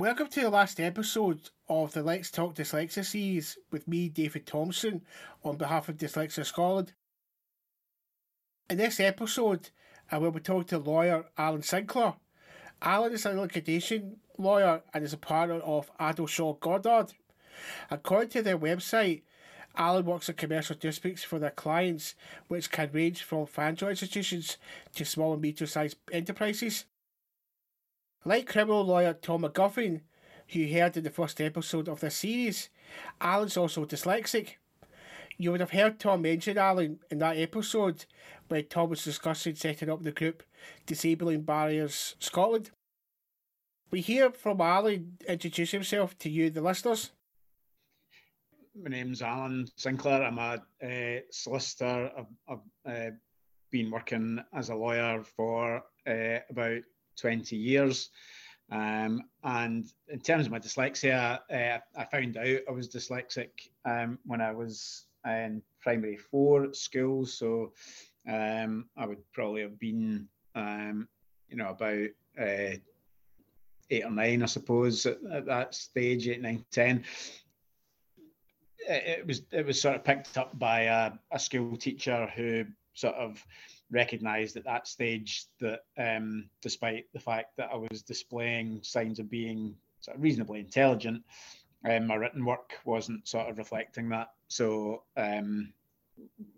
Welcome 0.00 0.28
to 0.28 0.40
the 0.40 0.48
last 0.48 0.80
episode 0.80 1.50
of 1.68 1.92
the 1.92 2.02
Let's 2.02 2.30
Talk 2.30 2.54
Dyslexia 2.54 3.04
series 3.04 3.58
with 3.70 3.86
me, 3.86 4.08
David 4.08 4.46
Thomson, 4.46 5.02
on 5.44 5.58
behalf 5.58 5.90
of 5.90 5.98
Dyslexia 5.98 6.46
Scotland. 6.46 6.94
In 8.70 8.78
this 8.78 8.98
episode, 8.98 9.68
I 10.10 10.16
will 10.16 10.30
be 10.30 10.40
talking 10.40 10.68
to 10.68 10.78
lawyer 10.78 11.26
Alan 11.36 11.60
Sinclair. 11.60 12.14
Alan 12.80 13.12
is 13.12 13.26
a 13.26 13.32
litigation 13.34 14.16
lawyer 14.38 14.80
and 14.94 15.04
is 15.04 15.12
a 15.12 15.18
partner 15.18 15.56
of 15.56 15.90
Addleshaw 15.98 16.58
Goddard. 16.60 17.12
According 17.90 18.30
to 18.30 18.42
their 18.42 18.58
website, 18.58 19.20
Alan 19.76 20.06
works 20.06 20.30
on 20.30 20.36
commercial 20.36 20.76
disputes 20.76 21.24
for 21.24 21.38
their 21.38 21.50
clients, 21.50 22.14
which 22.48 22.70
can 22.70 22.88
range 22.90 23.22
from 23.22 23.44
financial 23.44 23.90
institutions 23.90 24.56
to 24.94 25.04
small 25.04 25.34
and 25.34 25.42
medium 25.42 25.66
sized 25.66 25.98
enterprises. 26.10 26.86
Like 28.24 28.46
criminal 28.46 28.84
lawyer 28.84 29.14
Tom 29.14 29.42
McGuffin, 29.42 30.02
who 30.48 30.58
you 30.58 30.78
heard 30.78 30.96
in 30.96 31.04
the 31.04 31.10
first 31.10 31.40
episode 31.40 31.88
of 31.88 32.00
this 32.00 32.16
series, 32.16 32.68
Alan's 33.18 33.56
also 33.56 33.86
dyslexic. 33.86 34.56
You 35.38 35.52
would 35.52 35.60
have 35.60 35.70
heard 35.70 35.98
Tom 35.98 36.20
mention 36.20 36.58
Alan 36.58 36.98
in 37.10 37.18
that 37.20 37.38
episode 37.38 38.04
when 38.48 38.66
Tom 38.66 38.90
was 38.90 39.04
discussing 39.04 39.54
setting 39.54 39.88
up 39.88 40.02
the 40.02 40.12
group 40.12 40.42
Disabling 40.84 41.42
Barriers 41.42 42.14
Scotland. 42.18 42.72
We 43.90 44.02
hear 44.02 44.30
from 44.30 44.60
Alan 44.60 45.16
introduce 45.26 45.70
himself 45.70 46.18
to 46.18 46.28
you, 46.28 46.50
the 46.50 46.60
listeners. 46.60 47.12
My 48.74 48.90
name's 48.90 49.22
Alan 49.22 49.66
Sinclair. 49.76 50.22
I'm 50.22 50.38
a 50.38 50.60
uh, 50.82 51.20
solicitor. 51.30 52.10
I've, 52.18 52.60
I've 52.86 52.92
uh, 52.92 53.10
been 53.70 53.90
working 53.90 54.40
as 54.52 54.68
a 54.68 54.74
lawyer 54.74 55.24
for 55.24 55.82
uh, 56.06 56.38
about 56.50 56.82
20 57.20 57.56
years. 57.56 58.10
Um, 58.70 59.22
and 59.42 59.90
in 60.08 60.20
terms 60.20 60.46
of 60.46 60.52
my 60.52 60.58
dyslexia, 60.58 61.40
uh, 61.52 61.78
I 61.96 62.04
found 62.04 62.36
out 62.36 62.60
I 62.68 62.72
was 62.72 62.88
dyslexic 62.88 63.50
um, 63.84 64.18
when 64.24 64.40
I 64.40 64.52
was 64.52 65.06
in 65.24 65.62
primary 65.80 66.16
four 66.16 66.64
at 66.64 66.76
school. 66.76 67.26
So 67.26 67.72
um, 68.28 68.86
I 68.96 69.06
would 69.06 69.18
probably 69.32 69.62
have 69.62 69.78
been, 69.78 70.28
um, 70.54 71.08
you 71.48 71.56
know, 71.56 71.70
about 71.70 72.08
uh, 72.40 72.76
eight 73.90 74.04
or 74.04 74.10
nine, 74.10 74.42
I 74.42 74.46
suppose, 74.46 75.04
at, 75.04 75.18
at, 75.32 75.46
that 75.46 75.74
stage, 75.74 76.28
eight, 76.28 76.40
nine, 76.40 76.64
ten. 76.70 77.04
It, 78.88 79.26
was 79.26 79.42
it 79.52 79.66
was 79.66 79.80
sort 79.80 79.96
of 79.96 80.04
picked 80.04 80.38
up 80.38 80.58
by 80.58 80.82
a, 80.82 81.12
a 81.32 81.38
school 81.38 81.76
teacher 81.76 82.30
who 82.34 82.64
sort 82.94 83.14
of 83.14 83.44
recognised 83.90 84.56
at 84.56 84.64
that 84.64 84.86
stage 84.86 85.44
that 85.60 85.80
um, 85.98 86.48
despite 86.62 87.06
the 87.12 87.20
fact 87.20 87.56
that 87.56 87.70
I 87.72 87.76
was 87.76 88.02
displaying 88.02 88.80
signs 88.82 89.18
of 89.18 89.30
being 89.30 89.74
sort 90.00 90.16
of 90.16 90.22
reasonably 90.22 90.60
intelligent, 90.60 91.22
um, 91.88 92.06
my 92.06 92.14
written 92.14 92.44
work 92.44 92.72
wasn't 92.84 93.26
sort 93.26 93.48
of 93.48 93.58
reflecting 93.58 94.08
that. 94.10 94.28
So 94.48 95.02
um, 95.16 95.72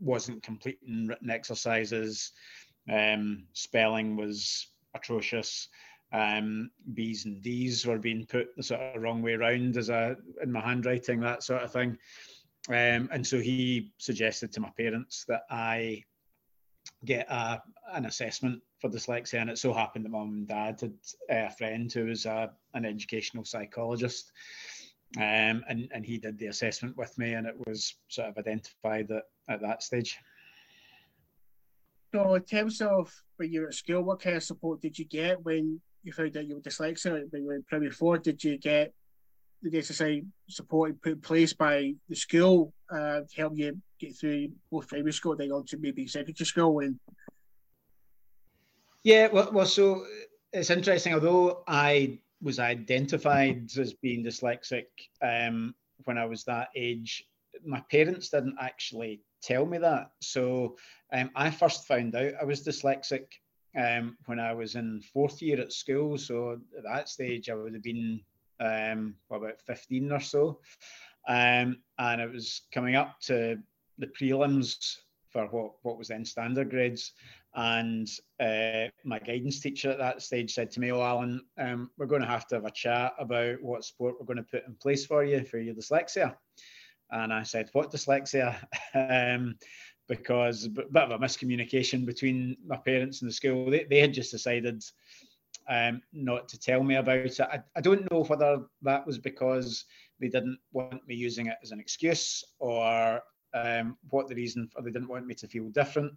wasn't 0.00 0.42
completing 0.42 1.06
written 1.06 1.30
exercises. 1.30 2.32
Um, 2.90 3.44
spelling 3.52 4.16
was 4.16 4.68
atrocious. 4.94 5.68
Um, 6.12 6.70
B's 6.92 7.24
and 7.24 7.40
D's 7.40 7.86
were 7.86 7.98
being 7.98 8.26
put 8.26 8.54
the 8.56 8.62
sort 8.62 8.80
of 8.80 9.00
wrong 9.00 9.22
way 9.22 9.32
around 9.32 9.76
as 9.76 9.88
a 9.88 10.16
in 10.42 10.52
my 10.52 10.60
handwriting, 10.60 11.20
that 11.20 11.42
sort 11.42 11.62
of 11.62 11.72
thing. 11.72 11.96
Um, 12.68 13.08
and 13.12 13.26
so 13.26 13.40
he 13.40 13.92
suggested 13.98 14.52
to 14.52 14.60
my 14.60 14.70
parents 14.76 15.24
that 15.28 15.42
I 15.50 16.02
get 17.04 17.26
a, 17.30 17.60
an 17.92 18.06
assessment 18.06 18.60
for 18.80 18.90
dyslexia. 18.90 19.40
And 19.40 19.50
it 19.50 19.58
so 19.58 19.72
happened 19.72 20.04
that 20.04 20.10
mum 20.10 20.28
and 20.28 20.48
dad 20.48 20.80
had 20.80 20.94
uh, 21.30 21.46
a 21.46 21.50
friend 21.50 21.92
who 21.92 22.06
was 22.06 22.26
a, 22.26 22.50
an 22.74 22.84
educational 22.84 23.44
psychologist. 23.44 24.32
Um, 25.18 25.62
and, 25.68 25.88
and 25.92 26.06
he 26.06 26.18
did 26.18 26.38
the 26.38 26.46
assessment 26.46 26.96
with 26.96 27.16
me, 27.18 27.34
and 27.34 27.46
it 27.46 27.54
was 27.66 27.94
sort 28.08 28.28
of 28.28 28.38
identified 28.38 29.10
at, 29.10 29.24
at 29.48 29.60
that 29.60 29.82
stage. 29.82 30.16
So, 32.14 32.34
in 32.34 32.42
terms 32.42 32.80
of 32.80 33.12
when 33.36 33.52
you 33.52 33.60
were 33.62 33.68
at 33.68 33.74
school, 33.74 34.02
what 34.02 34.20
kind 34.20 34.36
of 34.36 34.42
support 34.42 34.80
did 34.80 34.98
you 34.98 35.04
get 35.04 35.42
when 35.44 35.80
you 36.02 36.12
found 36.12 36.36
out 36.36 36.46
you 36.46 36.54
were 36.54 36.62
dyslexic? 36.62 37.30
When 37.30 37.42
you 37.42 37.48
were 37.48 37.56
in 37.56 37.64
primary 37.64 37.90
four, 37.90 38.16
did 38.16 38.42
you 38.42 38.56
get 38.56 38.94
the 39.62 39.70
necessary 39.70 40.24
support 40.48 41.00
put 41.02 41.12
in 41.12 41.20
place 41.20 41.52
by 41.52 41.92
the 42.08 42.16
school 42.16 42.72
uh, 42.92 43.20
to 43.20 43.36
help 43.36 43.52
you 43.56 43.80
get 43.98 44.16
through 44.16 44.48
both 44.70 44.88
primary 44.88 45.12
school, 45.12 45.36
then 45.36 45.52
on 45.52 45.64
to 45.66 45.78
maybe 45.78 46.06
secondary 46.06 46.46
school? 46.46 46.80
And 46.80 46.98
yeah, 49.04 49.28
well, 49.32 49.50
well, 49.52 49.66
so 49.66 50.04
it's 50.52 50.70
interesting. 50.70 51.14
Although 51.14 51.64
I 51.66 52.18
was 52.40 52.58
identified 52.58 53.70
as 53.78 53.94
being 53.94 54.24
dyslexic 54.24 54.86
um, 55.22 55.74
when 56.04 56.18
I 56.18 56.24
was 56.24 56.44
that 56.44 56.68
age, 56.76 57.24
my 57.64 57.80
parents 57.90 58.30
didn't 58.30 58.56
actually 58.60 59.20
tell 59.42 59.66
me 59.66 59.78
that. 59.78 60.10
So 60.20 60.76
um, 61.12 61.30
I 61.34 61.50
first 61.50 61.86
found 61.86 62.14
out 62.14 62.32
I 62.40 62.44
was 62.44 62.64
dyslexic 62.64 63.26
um, 63.76 64.16
when 64.26 64.38
I 64.38 64.52
was 64.52 64.74
in 64.74 65.02
fourth 65.12 65.40
year 65.42 65.60
at 65.60 65.72
school. 65.72 66.18
So 66.18 66.60
at 66.76 66.84
that 66.84 67.08
stage, 67.08 67.48
I 67.48 67.54
would 67.54 67.74
have 67.74 67.82
been 67.82 68.20
um, 68.60 69.14
about 69.30 69.60
15 69.66 70.12
or 70.12 70.20
so. 70.20 70.60
Um, 71.28 71.78
and 71.98 72.20
it 72.20 72.32
was 72.32 72.62
coming 72.72 72.96
up 72.96 73.20
to 73.22 73.58
the 73.98 74.06
prelims 74.08 74.96
for 75.30 75.46
what, 75.46 75.72
what 75.82 75.98
was 75.98 76.08
then 76.08 76.24
standard 76.24 76.70
grades. 76.70 77.12
And 77.54 78.08
uh, 78.40 78.88
my 79.04 79.18
guidance 79.18 79.60
teacher 79.60 79.90
at 79.90 79.98
that 79.98 80.22
stage 80.22 80.54
said 80.54 80.70
to 80.72 80.80
me, 80.80 80.90
Oh, 80.90 81.02
Alan, 81.02 81.40
um, 81.58 81.90
we're 81.98 82.06
going 82.06 82.22
to 82.22 82.28
have 82.28 82.46
to 82.48 82.56
have 82.56 82.64
a 82.64 82.70
chat 82.70 83.12
about 83.18 83.62
what 83.62 83.84
sport 83.84 84.16
we're 84.18 84.26
going 84.26 84.38
to 84.38 84.42
put 84.42 84.66
in 84.66 84.74
place 84.74 85.04
for 85.04 85.24
you 85.24 85.44
for 85.44 85.58
your 85.58 85.74
dyslexia. 85.74 86.34
And 87.10 87.32
I 87.32 87.42
said, 87.42 87.68
What 87.72 87.92
dyslexia? 87.92 88.56
um, 88.94 89.56
because 90.08 90.64
a 90.64 90.68
bit 90.68 90.86
of 90.94 91.10
a 91.10 91.18
miscommunication 91.18 92.04
between 92.04 92.56
my 92.66 92.76
parents 92.76 93.22
and 93.22 93.30
the 93.30 93.34
school. 93.34 93.70
They, 93.70 93.84
they 93.84 93.98
had 93.98 94.12
just 94.12 94.30
decided 94.30 94.82
um, 95.68 96.02
not 96.12 96.48
to 96.48 96.58
tell 96.58 96.82
me 96.82 96.96
about 96.96 97.18
it. 97.18 97.40
I, 97.40 97.60
I 97.76 97.80
don't 97.80 98.10
know 98.10 98.24
whether 98.24 98.62
that 98.82 99.06
was 99.06 99.18
because 99.18 99.84
they 100.20 100.28
didn't 100.28 100.58
want 100.72 101.06
me 101.06 101.14
using 101.14 101.46
it 101.46 101.56
as 101.62 101.70
an 101.70 101.80
excuse 101.80 102.44
or 102.58 103.20
um, 103.54 103.96
what 104.10 104.28
the 104.28 104.34
reason 104.34 104.68
for 104.68 104.82
they 104.82 104.90
didn't 104.90 105.08
want 105.08 105.26
me 105.26 105.34
to 105.34 105.48
feel 105.48 105.68
different. 105.68 106.12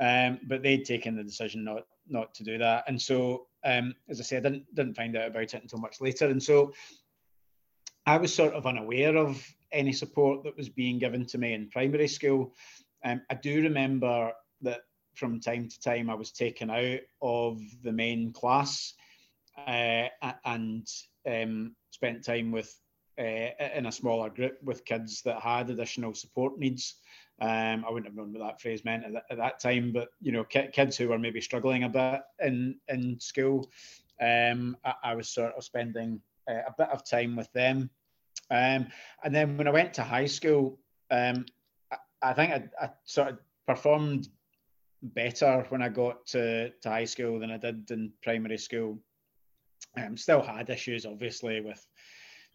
Um, 0.00 0.40
but 0.46 0.62
they'd 0.62 0.84
taken 0.84 1.16
the 1.16 1.22
decision 1.22 1.64
not 1.64 1.86
not 2.08 2.34
to 2.34 2.44
do 2.44 2.58
that, 2.58 2.84
and 2.88 3.00
so 3.00 3.46
um, 3.64 3.94
as 4.08 4.20
I 4.20 4.24
said, 4.24 4.46
I 4.46 4.50
didn't 4.50 4.74
didn't 4.74 4.96
find 4.96 5.16
out 5.16 5.28
about 5.28 5.42
it 5.42 5.62
until 5.62 5.78
much 5.78 6.00
later, 6.00 6.28
and 6.28 6.42
so 6.42 6.72
I 8.06 8.16
was 8.16 8.34
sort 8.34 8.54
of 8.54 8.66
unaware 8.66 9.16
of 9.16 9.44
any 9.70 9.92
support 9.92 10.44
that 10.44 10.56
was 10.56 10.68
being 10.68 10.98
given 10.98 11.26
to 11.26 11.38
me 11.38 11.52
in 11.52 11.68
primary 11.68 12.08
school. 12.08 12.54
Um, 13.04 13.22
I 13.30 13.34
do 13.34 13.62
remember 13.62 14.32
that 14.62 14.82
from 15.14 15.40
time 15.40 15.68
to 15.68 15.80
time 15.80 16.10
I 16.10 16.14
was 16.14 16.32
taken 16.32 16.70
out 16.70 17.00
of 17.20 17.60
the 17.82 17.92
main 17.92 18.32
class 18.32 18.94
uh, 19.66 20.08
and 20.44 20.86
um, 21.26 21.74
spent 21.90 22.24
time 22.24 22.50
with 22.50 22.74
uh, 23.18 23.50
in 23.74 23.86
a 23.86 23.92
smaller 23.92 24.30
group 24.30 24.58
with 24.62 24.84
kids 24.84 25.22
that 25.22 25.40
had 25.40 25.70
additional 25.70 26.14
support 26.14 26.58
needs. 26.58 26.96
Um, 27.40 27.84
I 27.86 27.90
wouldn't 27.90 28.06
have 28.06 28.14
known 28.14 28.32
what 28.32 28.46
that 28.46 28.60
phrase 28.60 28.84
meant 28.84 29.04
at, 29.04 29.24
at 29.30 29.36
that 29.36 29.60
time, 29.60 29.92
but 29.92 30.08
you 30.20 30.32
know, 30.32 30.44
kids 30.44 30.96
who 30.96 31.08
were 31.08 31.18
maybe 31.18 31.40
struggling 31.40 31.84
a 31.84 31.88
bit 31.88 32.22
in 32.40 32.76
in 32.88 33.18
school, 33.20 33.68
um, 34.20 34.76
I, 34.84 34.94
I, 35.04 35.14
was 35.14 35.28
sort 35.28 35.54
of 35.56 35.64
spending 35.64 36.20
uh, 36.48 36.62
a 36.68 36.74
bit 36.76 36.88
of 36.90 37.04
time 37.04 37.36
with 37.36 37.52
them. 37.52 37.90
Um, 38.50 38.86
and 39.24 39.34
then 39.34 39.56
when 39.56 39.66
I 39.66 39.72
went 39.72 39.94
to 39.94 40.02
high 40.02 40.26
school, 40.26 40.78
um, 41.10 41.46
I, 41.90 41.96
I, 42.22 42.32
think 42.32 42.52
I, 42.52 42.84
I, 42.84 42.90
sort 43.04 43.28
of 43.30 43.38
performed 43.66 44.28
better 45.02 45.66
when 45.68 45.82
I 45.82 45.88
got 45.88 46.26
to, 46.28 46.70
to 46.70 46.88
high 46.88 47.04
school 47.04 47.38
than 47.38 47.50
I 47.50 47.56
did 47.56 47.90
in 47.90 48.12
primary 48.22 48.58
school. 48.58 48.98
Um, 49.96 50.16
still 50.16 50.42
had 50.42 50.70
issues, 50.70 51.04
obviously, 51.04 51.60
with 51.60 51.84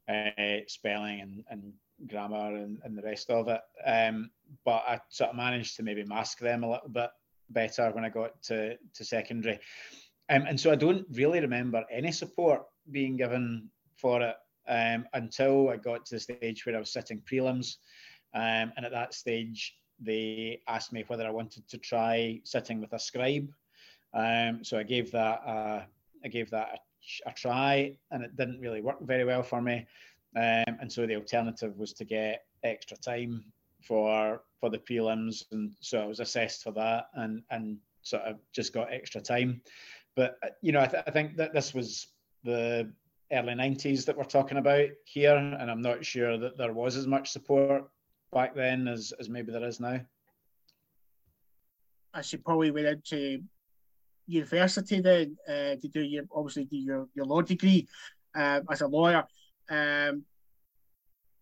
uh, 0.10 0.62
spelling 0.68 1.22
and, 1.22 1.44
and 1.50 1.74
grammar 2.08 2.56
and, 2.56 2.80
and 2.84 2.98
the 2.98 3.02
rest 3.02 3.30
of 3.30 3.48
it. 3.48 3.62
Um, 3.86 4.32
but 4.66 4.84
I 4.88 5.00
sort 5.10 5.32
of 5.32 5.36
managed 5.36 5.76
to 5.78 5.84
maybe 5.84 6.04
mask 6.06 6.40
them 6.40 6.64
a 6.64 6.70
little 6.70 6.90
bit 6.90 7.10
better 7.50 7.92
when 7.92 8.06
I 8.06 8.10
got 8.10 8.42
to, 8.44 8.76
to 8.94 9.06
secondary. 9.06 9.60
Um, 10.30 10.44
and 10.48 10.60
so 10.60 10.72
I 10.72 10.76
don't 10.76 11.06
really 11.12 11.40
remember 11.40 11.84
any 11.92 12.12
support 12.12 12.64
being 12.92 13.18
given 13.18 13.70
for 13.96 14.22
it 14.22 14.36
um, 14.68 15.06
until 15.14 15.70
I 15.70 15.78
got 15.78 16.06
to 16.06 16.16
the 16.16 16.20
stage 16.20 16.66
where 16.66 16.76
I 16.76 16.80
was 16.80 16.92
sitting 16.92 17.22
prelims. 17.22 17.76
Um, 18.34 18.74
and 18.76 18.86
at 18.86 18.92
that 18.92 19.14
stage, 19.14 19.74
they 20.00 20.62
asked 20.68 20.94
me 20.94 21.04
whether 21.08 21.26
I 21.26 21.32
wanted 21.32 21.68
to 21.70 21.78
try 21.78 22.40
sitting 22.44 22.80
with 22.80 22.94
a 22.94 23.00
scribe. 23.00 23.50
Um, 24.14 24.64
so 24.64 24.78
I 24.78 24.84
gave 24.84 25.12
that 25.12 25.42
I 26.24 26.28
gave 26.30 26.50
that 26.52 26.80
a, 27.26 27.30
a, 27.30 27.34
try, 27.34 27.96
and 28.12 28.24
it 28.24 28.36
didn't 28.36 28.60
really 28.60 28.82
work 28.82 29.02
very 29.02 29.24
well 29.24 29.44
for 29.44 29.62
me. 29.62 29.86
Um, 30.36 30.78
and 30.82 30.92
so 30.92 31.06
the 31.06 31.16
alternative 31.16 31.78
was 31.78 31.94
to 31.94 32.06
get 32.06 32.46
extra 32.64 32.98
time 32.98 33.44
for 33.82 34.42
for 34.60 34.70
the 34.70 34.80
prelims, 34.80 35.44
and 35.52 35.72
so 35.80 36.00
I 36.00 36.06
was 36.06 36.20
assessed 36.20 36.64
for 36.64 36.72
that, 36.72 37.08
and 37.14 37.44
and 37.52 37.78
sort 38.02 38.24
of 38.24 38.38
just 38.54 38.74
got 38.74 38.92
extra 38.92 39.22
time. 39.22 39.62
But 40.16 40.38
uh, 40.44 40.50
you 40.62 40.72
know, 40.72 40.82
I, 40.82 40.88
th- 40.88 41.04
I 41.06 41.12
think 41.12 41.38
that 41.38 41.54
this 41.54 41.74
was 41.74 42.08
the 42.44 42.92
early 43.32 43.54
90s 43.54 44.06
that 44.06 44.18
we're 44.18 44.24
talking 44.24 44.58
about 44.58 44.90
here, 45.06 45.36
and 45.36 45.70
I'm 45.70 45.82
not 45.82 46.06
sure 46.06 46.38
that 46.38 46.58
there 46.58 46.74
was 46.74 46.96
as 46.96 47.08
much 47.08 47.30
support 47.30 47.90
back 48.32 48.56
then 48.56 48.88
as, 48.88 49.14
as 49.20 49.30
maybe 49.30 49.52
there 49.52 49.64
is 49.64 49.80
now. 49.80 50.00
I 52.14 52.22
should 52.22 52.44
probably 52.44 52.72
went 52.72 52.88
into 52.88 53.44
university 54.28 55.00
then 55.00 55.38
uh, 55.48 55.76
to 55.82 55.88
do 55.92 56.02
your 56.02 56.24
obviously 56.36 56.66
do 56.66 56.78
your, 56.78 57.08
your 57.16 57.26
law 57.26 57.42
degree 57.42 57.88
um, 58.36 58.64
as 58.70 58.82
a 58.82 58.88
lawyer. 58.88 59.26
Um, 59.70 60.24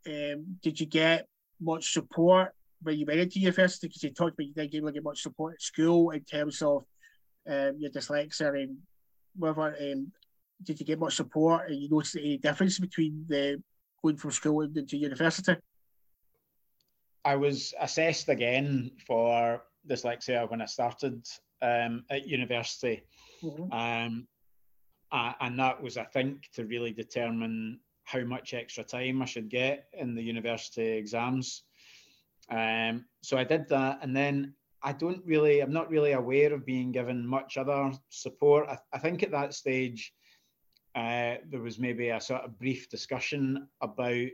um, 0.07 0.57
did 0.61 0.79
you 0.79 0.85
get 0.85 1.27
much 1.59 1.93
support 1.93 2.53
when 2.81 2.99
you 2.99 3.05
went 3.05 3.19
into 3.19 3.39
university? 3.39 3.87
Because 3.87 4.03
you 4.03 4.11
talked 4.11 4.33
about 4.33 4.47
you 4.47 4.53
didn't 4.53 4.81
really 4.81 4.93
get 4.93 5.03
much 5.03 5.21
support 5.21 5.53
at 5.53 5.61
school 5.61 6.11
in 6.11 6.21
terms 6.21 6.61
of 6.61 6.85
um, 7.47 7.75
your 7.77 7.91
dyslexia 7.91 8.61
and 8.61 8.77
whether 9.37 9.61
um, 9.61 10.11
did 10.63 10.79
you 10.79 10.85
get 10.85 10.99
much 10.99 11.15
support 11.15 11.69
and 11.69 11.81
you 11.81 11.89
noticed 11.89 12.15
any 12.17 12.37
difference 12.37 12.79
between 12.79 13.25
the 13.27 13.61
going 14.01 14.17
from 14.17 14.31
school 14.31 14.61
into 14.61 14.97
university? 14.97 15.55
I 17.25 17.35
was 17.35 17.73
assessed 17.81 18.29
again 18.29 18.91
for 19.05 19.63
dyslexia 19.89 20.49
when 20.49 20.61
I 20.61 20.65
started 20.65 21.25
um, 21.61 22.05
at 22.11 22.27
university. 22.27 23.03
Mm-hmm. 23.43 23.73
Um, 23.73 24.27
and 25.11 25.59
that 25.59 25.81
was, 25.81 25.97
I 25.97 26.03
think, 26.03 26.51
to 26.53 26.65
really 26.65 26.91
determine 26.91 27.79
how 28.03 28.23
much 28.23 28.53
extra 28.53 28.83
time 28.83 29.21
I 29.21 29.25
should 29.25 29.49
get 29.49 29.85
in 29.93 30.13
the 30.13 30.21
university 30.21 30.85
exams. 30.85 31.63
Um, 32.49 33.05
so 33.23 33.37
I 33.37 33.43
did 33.43 33.67
that, 33.69 33.99
and 34.03 34.15
then 34.15 34.53
I 34.83 34.93
don't 34.93 35.25
really, 35.25 35.61
I'm 35.61 35.73
not 35.73 35.89
really 35.89 36.11
aware 36.11 36.53
of 36.53 36.65
being 36.65 36.91
given 36.91 37.25
much 37.25 37.57
other 37.57 37.91
support. 38.09 38.67
I, 38.69 38.77
I 38.93 38.99
think 38.99 39.23
at 39.23 39.31
that 39.31 39.55
stage, 39.55 40.13
uh, 40.93 41.35
there 41.49 41.61
was 41.61 41.79
maybe 41.79 42.09
a 42.09 42.21
sort 42.21 42.43
of 42.43 42.59
brief 42.59 42.87
discussion 42.89 43.67
about 43.81 44.27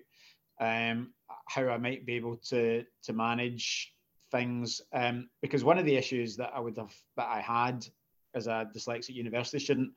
um, 0.62 1.14
how 1.48 1.68
I 1.68 1.78
might 1.78 2.06
be 2.06 2.14
able 2.14 2.38
to 2.50 2.86
to 3.04 3.14
manage 3.14 3.94
things 4.32 4.82
um, 4.94 5.30
because 5.42 5.64
one 5.64 5.78
of 5.78 5.86
the 5.86 5.96
issues 5.96 6.38
that 6.38 6.52
I 6.56 6.60
would 6.60 6.78
have 6.78 6.96
that 7.18 7.28
I 7.28 7.42
had 7.42 7.86
as 8.34 8.48
a 8.48 8.70
dyslexic 8.74 9.16
university 9.16 9.60
student 9.60 9.92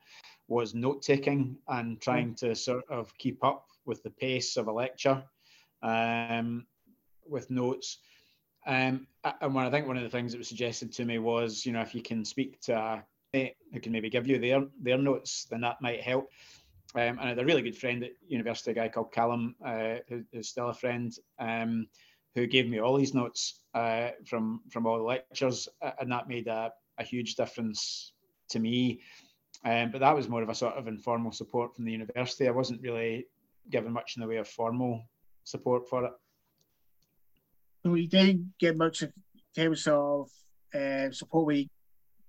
was 0.47 0.75
note 0.75 1.01
taking 1.01 1.57
and 1.69 2.01
trying 2.01 2.31
mm. 2.31 2.37
to 2.37 2.55
sort 2.55 2.83
of 2.89 3.17
keep 3.17 3.43
up 3.43 3.67
with 3.85 4.03
the 4.03 4.09
pace 4.09 4.57
of 4.57 4.67
a 4.67 4.71
lecture 4.71 5.23
um, 5.81 6.65
with 7.27 7.49
notes. 7.49 7.99
Um, 8.67 9.07
and 9.41 9.53
when 9.53 9.65
I 9.65 9.71
think 9.71 9.87
one 9.87 9.97
of 9.97 10.03
the 10.03 10.09
things 10.09 10.31
that 10.31 10.37
was 10.37 10.47
suggested 10.47 10.91
to 10.93 11.05
me 11.05 11.19
was, 11.19 11.65
you 11.65 11.71
know, 11.71 11.81
if 11.81 11.95
you 11.95 12.01
can 12.01 12.25
speak 12.25 12.59
to 12.61 12.75
a 12.75 13.03
mate 13.33 13.55
who 13.71 13.79
can 13.79 13.91
maybe 13.91 14.09
give 14.09 14.27
you 14.27 14.39
their 14.39 14.65
their 14.81 14.97
notes, 14.97 15.45
then 15.49 15.61
that 15.61 15.81
might 15.81 16.01
help. 16.01 16.29
Um, 16.95 17.19
and 17.19 17.21
I 17.21 17.27
had 17.29 17.39
a 17.39 17.45
really 17.45 17.61
good 17.61 17.77
friend 17.77 18.03
at 18.05 18.11
university, 18.25 18.71
a 18.71 18.73
guy 18.73 18.87
called 18.87 19.11
Callum, 19.11 19.55
uh, 19.63 19.95
who, 20.07 20.23
who's 20.31 20.47
still 20.47 20.69
a 20.69 20.73
friend, 20.73 21.13
um, 21.39 21.87
who 22.35 22.47
gave 22.47 22.69
me 22.69 22.79
all 22.79 22.95
these 22.95 23.13
notes 23.13 23.63
uh, 23.73 24.11
from 24.25 24.61
from 24.71 24.85
all 24.85 24.97
the 24.97 25.03
lectures, 25.03 25.67
and 25.99 26.09
that 26.11 26.29
made 26.29 26.47
a, 26.47 26.71
a 26.97 27.03
huge 27.03 27.35
difference 27.35 28.13
to 28.49 28.59
me. 28.59 29.01
Um, 29.65 29.91
but 29.91 29.99
that 29.99 30.15
was 30.15 30.29
more 30.29 30.41
of 30.41 30.49
a 30.49 30.55
sort 30.55 30.75
of 30.75 30.87
informal 30.87 31.33
support 31.33 31.75
from 31.75 31.85
the 31.85 31.91
university. 31.91 32.47
I 32.47 32.51
wasn't 32.51 32.81
really 32.81 33.27
given 33.69 33.91
much 33.91 34.15
in 34.15 34.21
the 34.21 34.27
way 34.27 34.37
of 34.37 34.47
formal 34.47 35.03
support 35.43 35.89
for 35.89 36.05
it. 36.05 36.11
You 37.83 38.07
didn't 38.07 38.53
get 38.57 38.77
much 38.77 39.03
in 39.03 39.11
terms 39.55 39.87
of 39.87 40.29
uh, 40.73 41.11
support 41.11 41.45
We 41.45 41.69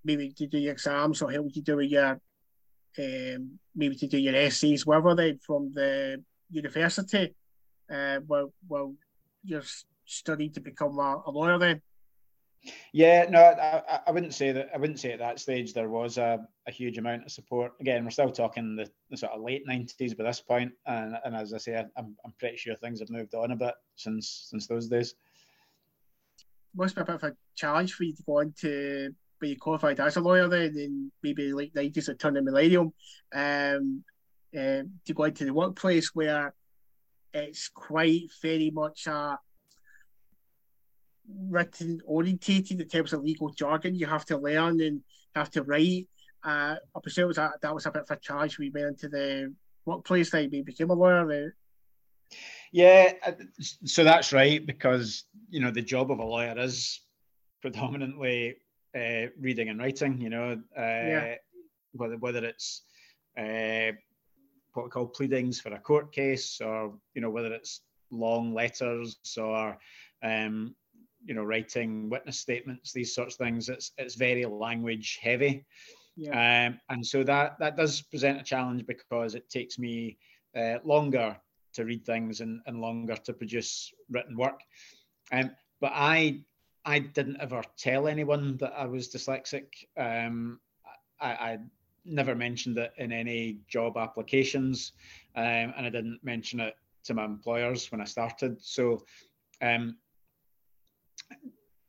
maybe 0.04 0.32
to 0.32 0.46
do 0.46 0.58
your 0.58 0.72
exams 0.72 1.22
or 1.22 1.30
help 1.30 1.48
you 1.52 1.62
do 1.62 1.80
your 1.80 2.20
um, 2.98 3.58
maybe 3.74 3.96
to 3.96 4.06
do 4.06 4.18
your 4.18 4.34
essays, 4.34 4.86
whatever 4.86 5.14
they 5.14 5.38
from 5.46 5.72
the 5.74 6.22
university. 6.50 7.34
Uh, 7.92 8.18
well, 8.26 8.52
well, 8.68 8.94
you're 9.44 9.62
studying 10.04 10.52
to 10.52 10.60
become 10.60 10.98
a, 10.98 11.22
a 11.26 11.30
lawyer 11.30 11.58
then. 11.58 11.82
Yeah, 12.92 13.26
no, 13.28 13.40
I, 13.40 14.00
I 14.06 14.10
wouldn't 14.10 14.34
say 14.34 14.50
that. 14.50 14.70
I 14.74 14.78
wouldn't 14.78 14.98
say 14.98 15.12
at 15.12 15.20
that 15.20 15.38
stage 15.38 15.72
there 15.72 15.88
was 15.88 16.18
a, 16.18 16.44
a 16.66 16.70
huge 16.72 16.98
amount 16.98 17.24
of 17.24 17.30
support. 17.30 17.72
Again, 17.80 18.02
we're 18.02 18.10
still 18.10 18.30
talking 18.32 18.74
the, 18.74 18.90
the 19.10 19.16
sort 19.16 19.32
of 19.32 19.42
late 19.42 19.62
nineties 19.66 20.14
by 20.14 20.24
this 20.24 20.40
point, 20.40 20.72
and, 20.86 21.16
and 21.24 21.36
as 21.36 21.52
I 21.52 21.58
say, 21.58 21.76
I'm, 21.76 22.16
I'm 22.24 22.32
pretty 22.40 22.56
sure 22.56 22.74
things 22.74 22.98
have 23.00 23.10
moved 23.10 23.34
on 23.34 23.52
a 23.52 23.56
bit 23.56 23.74
since 23.94 24.48
since 24.50 24.66
those 24.66 24.88
days. 24.88 25.14
Must 26.74 26.94
be 26.94 27.02
a 27.02 27.04
bit 27.04 27.14
of 27.14 27.22
a 27.24 27.36
challenge 27.54 27.94
for 27.94 28.02
you 28.04 28.16
to 28.16 28.22
go 28.24 28.40
into 28.40 29.14
be 29.40 29.56
qualified 29.56 30.00
as 30.00 30.16
a 30.16 30.20
lawyer 30.20 30.48
then, 30.48 30.74
and 30.76 31.12
maybe 31.22 31.52
late 31.52 31.74
nineties 31.74 32.08
or 32.08 32.14
turn 32.14 32.34
the 32.34 32.42
millennium, 32.42 32.92
um, 33.34 34.04
uh, 34.54 34.82
to 35.04 35.14
go 35.14 35.24
into 35.24 35.44
the 35.44 35.52
workplace 35.52 36.14
where 36.14 36.54
it's 37.32 37.68
quite 37.68 38.30
very 38.42 38.70
much 38.70 39.06
a 39.06 39.38
written 41.28 42.00
orientated 42.06 42.80
in 42.80 42.88
terms 42.88 43.12
of 43.12 43.22
legal 43.22 43.50
jargon 43.50 43.94
you 43.94 44.06
have 44.06 44.24
to 44.24 44.38
learn 44.38 44.80
and 44.80 45.02
have 45.34 45.50
to 45.50 45.62
write. 45.62 46.06
Uh, 46.42 46.76
I 46.94 47.00
presume 47.02 47.32
that 47.32 47.74
was 47.74 47.86
a 47.86 47.90
bit 47.90 48.02
of 48.02 48.10
a 48.10 48.20
challenge 48.20 48.58
we 48.58 48.70
went 48.70 48.86
into 48.86 49.08
the 49.08 49.52
workplace 49.84 50.30
that 50.30 50.50
we 50.50 50.62
became 50.62 50.90
a 50.90 50.94
lawyer. 50.94 51.54
Yeah, 52.72 53.12
uh, 53.24 53.32
so 53.84 54.04
that's 54.04 54.32
right 54.32 54.64
because 54.64 55.24
you 55.50 55.60
know 55.60 55.70
the 55.70 55.82
job 55.82 56.10
of 56.10 56.18
a 56.18 56.24
lawyer 56.24 56.58
is 56.58 57.00
predominantly 57.62 58.56
uh, 58.96 59.28
reading 59.38 59.68
and 59.68 59.78
writing. 59.78 60.20
You 60.20 60.30
know, 60.30 60.52
uh, 60.76 60.80
yeah. 60.80 61.34
whether 61.92 62.16
whether 62.16 62.44
it's 62.44 62.82
uh, 63.38 63.92
what 64.72 64.86
we 64.86 64.90
call 64.90 65.06
pleadings 65.06 65.60
for 65.60 65.72
a 65.72 65.78
court 65.78 66.12
case, 66.12 66.60
or 66.60 66.94
you 67.14 67.20
know 67.20 67.30
whether 67.30 67.52
it's 67.52 67.82
long 68.10 68.54
letters 68.54 69.18
or 69.36 69.76
um, 70.22 70.74
you 71.24 71.34
know 71.34 71.42
writing 71.42 72.08
witness 72.08 72.38
statements 72.38 72.92
these 72.92 73.14
sorts 73.14 73.34
of 73.34 73.38
things 73.38 73.68
it's 73.68 73.92
it's 73.98 74.14
very 74.14 74.44
language 74.44 75.18
heavy 75.20 75.64
yeah. 76.16 76.68
um, 76.68 76.80
and 76.88 77.04
so 77.04 77.22
that 77.22 77.58
that 77.58 77.76
does 77.76 78.00
present 78.02 78.40
a 78.40 78.44
challenge 78.44 78.86
because 78.86 79.34
it 79.34 79.48
takes 79.50 79.78
me 79.78 80.16
uh, 80.56 80.76
longer 80.84 81.36
to 81.74 81.84
read 81.84 82.06
things 82.06 82.40
and, 82.40 82.60
and 82.66 82.80
longer 82.80 83.16
to 83.16 83.32
produce 83.32 83.92
written 84.08 84.36
work 84.36 84.60
um, 85.32 85.50
but 85.80 85.92
i 85.94 86.38
i 86.86 86.98
didn't 86.98 87.36
ever 87.40 87.62
tell 87.76 88.08
anyone 88.08 88.56
that 88.56 88.72
i 88.76 88.86
was 88.86 89.08
dyslexic 89.08 89.66
um, 89.98 90.58
I, 91.20 91.30
I 91.30 91.58
never 92.04 92.34
mentioned 92.34 92.78
it 92.78 92.92
in 92.98 93.12
any 93.12 93.58
job 93.68 93.96
applications 93.96 94.92
um, 95.36 95.74
and 95.76 95.86
i 95.86 95.90
didn't 95.90 96.20
mention 96.22 96.60
it 96.60 96.74
to 97.04 97.14
my 97.14 97.24
employers 97.24 97.92
when 97.92 98.00
i 98.00 98.04
started 98.04 98.56
so 98.60 99.04
um, 99.62 99.96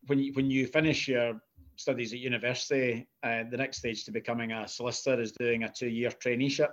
when 0.08 0.20
you 0.20 0.34
when 0.34 0.50
you 0.50 0.68
finish 0.68 1.08
your 1.08 1.42
studies 1.78 2.12
at 2.14 2.20
university, 2.20 3.08
uh, 3.24 3.44
the 3.50 3.58
next 3.58 3.78
stage 3.78 4.04
to 4.06 4.12
becoming 4.12 4.52
a 4.52 4.68
solicitor 4.68 5.22
is 5.22 5.32
doing 5.32 5.64
a 5.64 5.70
two-year 5.70 6.10
traineeship. 6.10 6.72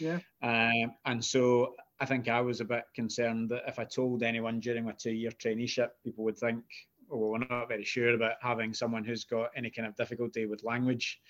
Yeah. 0.00 0.18
Um, 0.42 0.92
and 1.04 1.24
so 1.24 1.74
I 2.00 2.06
think 2.06 2.28
I 2.28 2.40
was 2.40 2.60
a 2.60 2.64
bit 2.64 2.84
concerned 2.94 3.50
that 3.50 3.62
if 3.66 3.78
I 3.78 3.84
told 3.84 4.22
anyone 4.22 4.60
during 4.60 4.84
my 4.84 4.92
two-year 4.92 5.30
traineeship, 5.32 5.90
people 6.04 6.24
would 6.24 6.38
think, 6.38 6.64
"Oh, 7.10 7.28
we're 7.28 7.38
not 7.38 7.68
very 7.68 7.84
sure 7.84 8.14
about 8.14 8.36
having 8.40 8.74
someone 8.74 9.04
who's 9.04 9.24
got 9.24 9.50
any 9.56 9.70
kind 9.70 9.86
of 9.88 9.96
difficulty 9.96 10.46
with 10.46 10.64
language," 10.64 11.20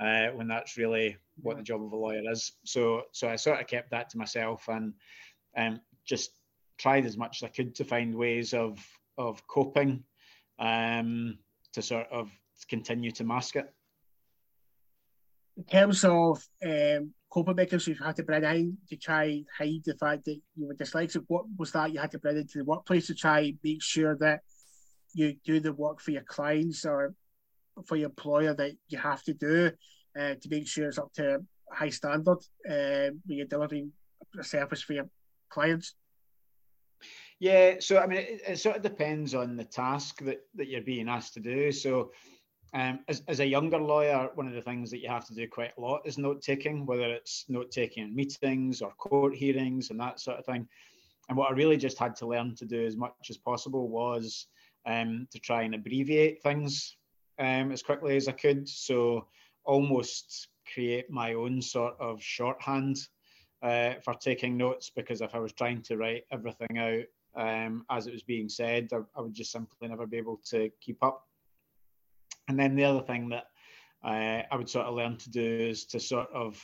uh, 0.00 0.28
when 0.28 0.48
that's 0.48 0.76
really 0.76 1.16
what 1.40 1.56
the 1.56 1.62
job 1.62 1.82
of 1.82 1.92
a 1.92 1.96
lawyer 1.96 2.22
is. 2.30 2.52
So, 2.64 3.02
so 3.12 3.28
I 3.28 3.36
sort 3.36 3.60
of 3.60 3.66
kept 3.66 3.90
that 3.90 4.10
to 4.10 4.18
myself 4.18 4.68
and 4.68 4.94
um, 5.56 5.80
just 6.06 6.38
tried 6.78 7.06
as 7.06 7.16
much 7.16 7.42
as 7.42 7.46
I 7.46 7.50
could 7.50 7.74
to 7.76 7.84
find 7.84 8.14
ways 8.14 8.54
of 8.54 8.78
of 9.16 9.46
coping 9.46 10.04
um, 10.58 11.38
to 11.72 11.82
sort 11.82 12.08
of 12.10 12.30
continue 12.68 13.10
to 13.12 13.24
mask 13.24 13.56
it. 13.56 13.72
In 15.56 15.64
terms 15.64 16.04
of 16.04 16.44
um, 16.64 17.14
coping 17.30 17.56
mechanisms 17.56 17.98
you 17.98 18.04
had 18.04 18.16
to 18.16 18.22
bring 18.24 18.44
in 18.44 18.78
to 18.88 18.96
try 18.96 19.42
hide 19.56 19.82
the 19.84 19.94
fact 19.94 20.24
that 20.24 20.40
you 20.56 20.66
were 20.66 20.74
dyslexic, 20.74 21.24
what 21.28 21.44
was 21.56 21.70
that 21.72 21.92
you 21.92 22.00
had 22.00 22.10
to 22.10 22.18
bring 22.18 22.36
into 22.36 22.58
the 22.58 22.64
workplace 22.64 23.06
to 23.06 23.14
try 23.14 23.40
and 23.40 23.58
make 23.62 23.82
sure 23.82 24.16
that 24.16 24.40
you 25.14 25.36
do 25.44 25.60
the 25.60 25.72
work 25.72 26.00
for 26.00 26.10
your 26.10 26.24
clients 26.24 26.84
or 26.84 27.14
for 27.86 27.96
your 27.96 28.08
employer 28.08 28.54
that 28.54 28.72
you 28.88 28.98
have 28.98 29.22
to 29.24 29.34
do 29.34 29.70
uh, 30.18 30.34
to 30.34 30.48
make 30.48 30.68
sure 30.68 30.86
it's 30.88 30.98
up 30.98 31.12
to 31.14 31.36
a 31.36 31.74
high 31.74 31.90
standard 31.90 32.38
uh, 32.68 33.10
when 33.26 33.38
you're 33.38 33.46
delivering 33.46 33.92
a 34.38 34.44
service 34.44 34.82
for 34.82 34.92
your 34.94 35.08
clients? 35.48 35.94
Yeah, 37.40 37.74
so 37.80 37.98
I 37.98 38.06
mean, 38.06 38.18
it, 38.18 38.40
it, 38.46 38.58
sort 38.58 38.76
of 38.76 38.82
depends 38.82 39.34
on 39.34 39.56
the 39.56 39.64
task 39.64 40.22
that, 40.22 40.40
that 40.54 40.68
you're 40.68 40.82
being 40.82 41.08
asked 41.08 41.34
to 41.34 41.40
do. 41.40 41.72
So, 41.72 42.12
um, 42.72 43.00
as, 43.08 43.22
as 43.28 43.40
a 43.40 43.46
younger 43.46 43.78
lawyer, 43.78 44.30
one 44.34 44.48
of 44.48 44.54
the 44.54 44.62
things 44.62 44.90
that 44.90 45.00
you 45.00 45.08
have 45.08 45.26
to 45.26 45.34
do 45.34 45.46
quite 45.48 45.72
a 45.76 45.80
lot 45.80 46.02
is 46.04 46.18
note 46.18 46.42
taking, 46.42 46.86
whether 46.86 47.04
it's 47.12 47.44
note 47.48 47.70
taking 47.70 48.04
in 48.04 48.14
meetings 48.14 48.82
or 48.82 48.92
court 48.92 49.34
hearings 49.34 49.90
and 49.90 50.00
that 50.00 50.20
sort 50.20 50.38
of 50.38 50.46
thing. 50.46 50.66
And 51.28 51.38
what 51.38 51.50
I 51.50 51.54
really 51.54 51.76
just 51.76 51.98
had 51.98 52.16
to 52.16 52.26
learn 52.26 52.54
to 52.56 52.64
do 52.64 52.84
as 52.84 52.96
much 52.96 53.12
as 53.30 53.36
possible 53.36 53.88
was 53.88 54.46
um, 54.86 55.26
to 55.30 55.38
try 55.38 55.62
and 55.62 55.74
abbreviate 55.74 56.42
things 56.42 56.96
um, 57.38 57.72
as 57.72 57.82
quickly 57.82 58.16
as 58.16 58.28
I 58.28 58.32
could. 58.32 58.68
So, 58.68 59.26
almost 59.64 60.48
create 60.72 61.10
my 61.10 61.34
own 61.34 61.62
sort 61.62 61.94
of 61.98 62.22
shorthand 62.22 62.98
uh, 63.62 63.94
for 64.04 64.14
taking 64.14 64.56
notes 64.56 64.90
because 64.94 65.22
if 65.22 65.34
I 65.34 65.38
was 65.38 65.52
trying 65.52 65.80
to 65.82 65.96
write 65.96 66.24
everything 66.30 66.78
out 66.78 67.04
um, 67.36 67.84
as 67.90 68.06
it 68.06 68.12
was 68.12 68.22
being 68.22 68.48
said, 68.48 68.90
I, 68.92 68.98
I, 69.16 69.22
would 69.22 69.34
just 69.34 69.52
simply 69.52 69.88
never 69.88 70.06
be 70.06 70.18
able 70.18 70.40
to 70.50 70.70
keep 70.80 71.02
up. 71.02 71.26
And 72.48 72.58
then 72.58 72.76
the 72.76 72.84
other 72.84 73.02
thing 73.02 73.30
that 73.30 73.46
uh, 74.04 74.42
I 74.50 74.56
would 74.56 74.68
sort 74.68 74.86
of 74.86 74.94
learn 74.94 75.16
to 75.16 75.30
do 75.30 75.42
is 75.42 75.86
to 75.86 76.00
sort 76.00 76.28
of 76.32 76.60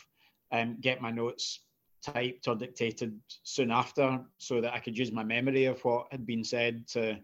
um, 0.53 0.77
get 0.81 1.01
my 1.01 1.11
notes 1.11 1.61
typed 2.03 2.49
or 2.49 2.55
dictated 2.55 3.19
soon 3.43 3.71
after 3.71 4.21
so 4.39 4.61
that 4.61 4.75
I 4.75 4.79
could 4.79 4.97
use 4.97 5.13
my 5.13 5.25
memory 5.25 5.65
of 5.65 5.83
what 5.85 6.07
had 6.11 6.27
been 6.27 6.45
said 6.45 6.87
to 6.89 7.19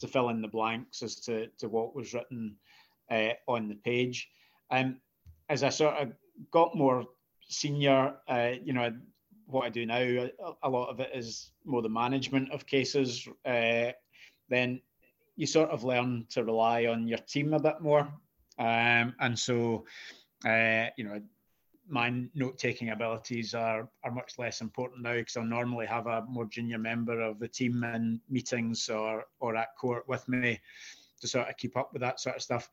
to 0.00 0.08
fill 0.08 0.28
in 0.28 0.42
the 0.42 0.48
blanks 0.48 1.02
as 1.02 1.16
to, 1.16 1.48
to 1.58 1.68
what 1.68 1.94
was 1.94 2.14
written 2.14 2.56
uh, 3.10 3.30
on 3.46 3.68
the 3.68 3.74
page. 3.74 4.28
Um, 4.70 5.00
as 5.48 5.62
I 5.62 5.70
sort 5.70 5.96
of 5.96 6.12
got 6.50 6.76
more 6.76 7.04
senior, 7.48 8.14
uh, 8.28 8.52
you 8.62 8.72
know, 8.72 8.92
what 9.46 9.64
I 9.64 9.70
do 9.70 9.86
now, 9.86 9.98
a, 9.98 10.30
a, 10.62 10.68
lot 10.68 10.90
of 10.90 11.00
it 11.00 11.10
is 11.14 11.52
more 11.64 11.80
the 11.80 11.88
management 11.88 12.52
of 12.52 12.66
cases. 12.66 13.26
Uh, 13.46 13.92
then 14.50 14.80
you 15.36 15.46
sort 15.46 15.70
of 15.70 15.84
learn 15.84 16.26
to 16.30 16.44
rely 16.44 16.86
on 16.86 17.08
your 17.08 17.18
team 17.18 17.54
a 17.54 17.60
bit 17.60 17.80
more. 17.80 18.08
Um, 18.58 19.14
and 19.20 19.38
so, 19.38 19.84
uh, 20.44 20.86
you 20.96 21.04
know, 21.04 21.22
my 21.88 22.24
note 22.34 22.58
taking 22.58 22.90
abilities 22.90 23.54
are, 23.54 23.88
are 24.04 24.10
much 24.10 24.38
less 24.38 24.60
important 24.60 25.02
now 25.02 25.14
because 25.14 25.36
I'll 25.36 25.44
normally 25.44 25.86
have 25.86 26.06
a 26.06 26.24
more 26.28 26.44
junior 26.44 26.78
member 26.78 27.20
of 27.20 27.38
the 27.38 27.48
team 27.48 27.82
in 27.84 28.20
meetings 28.28 28.88
or, 28.88 29.24
or 29.40 29.56
at 29.56 29.76
court 29.80 30.06
with 30.06 30.28
me 30.28 30.60
to 31.20 31.28
sort 31.28 31.48
of 31.48 31.56
keep 31.56 31.76
up 31.76 31.92
with 31.92 32.02
that 32.02 32.20
sort 32.20 32.36
of 32.36 32.42
stuff. 32.42 32.68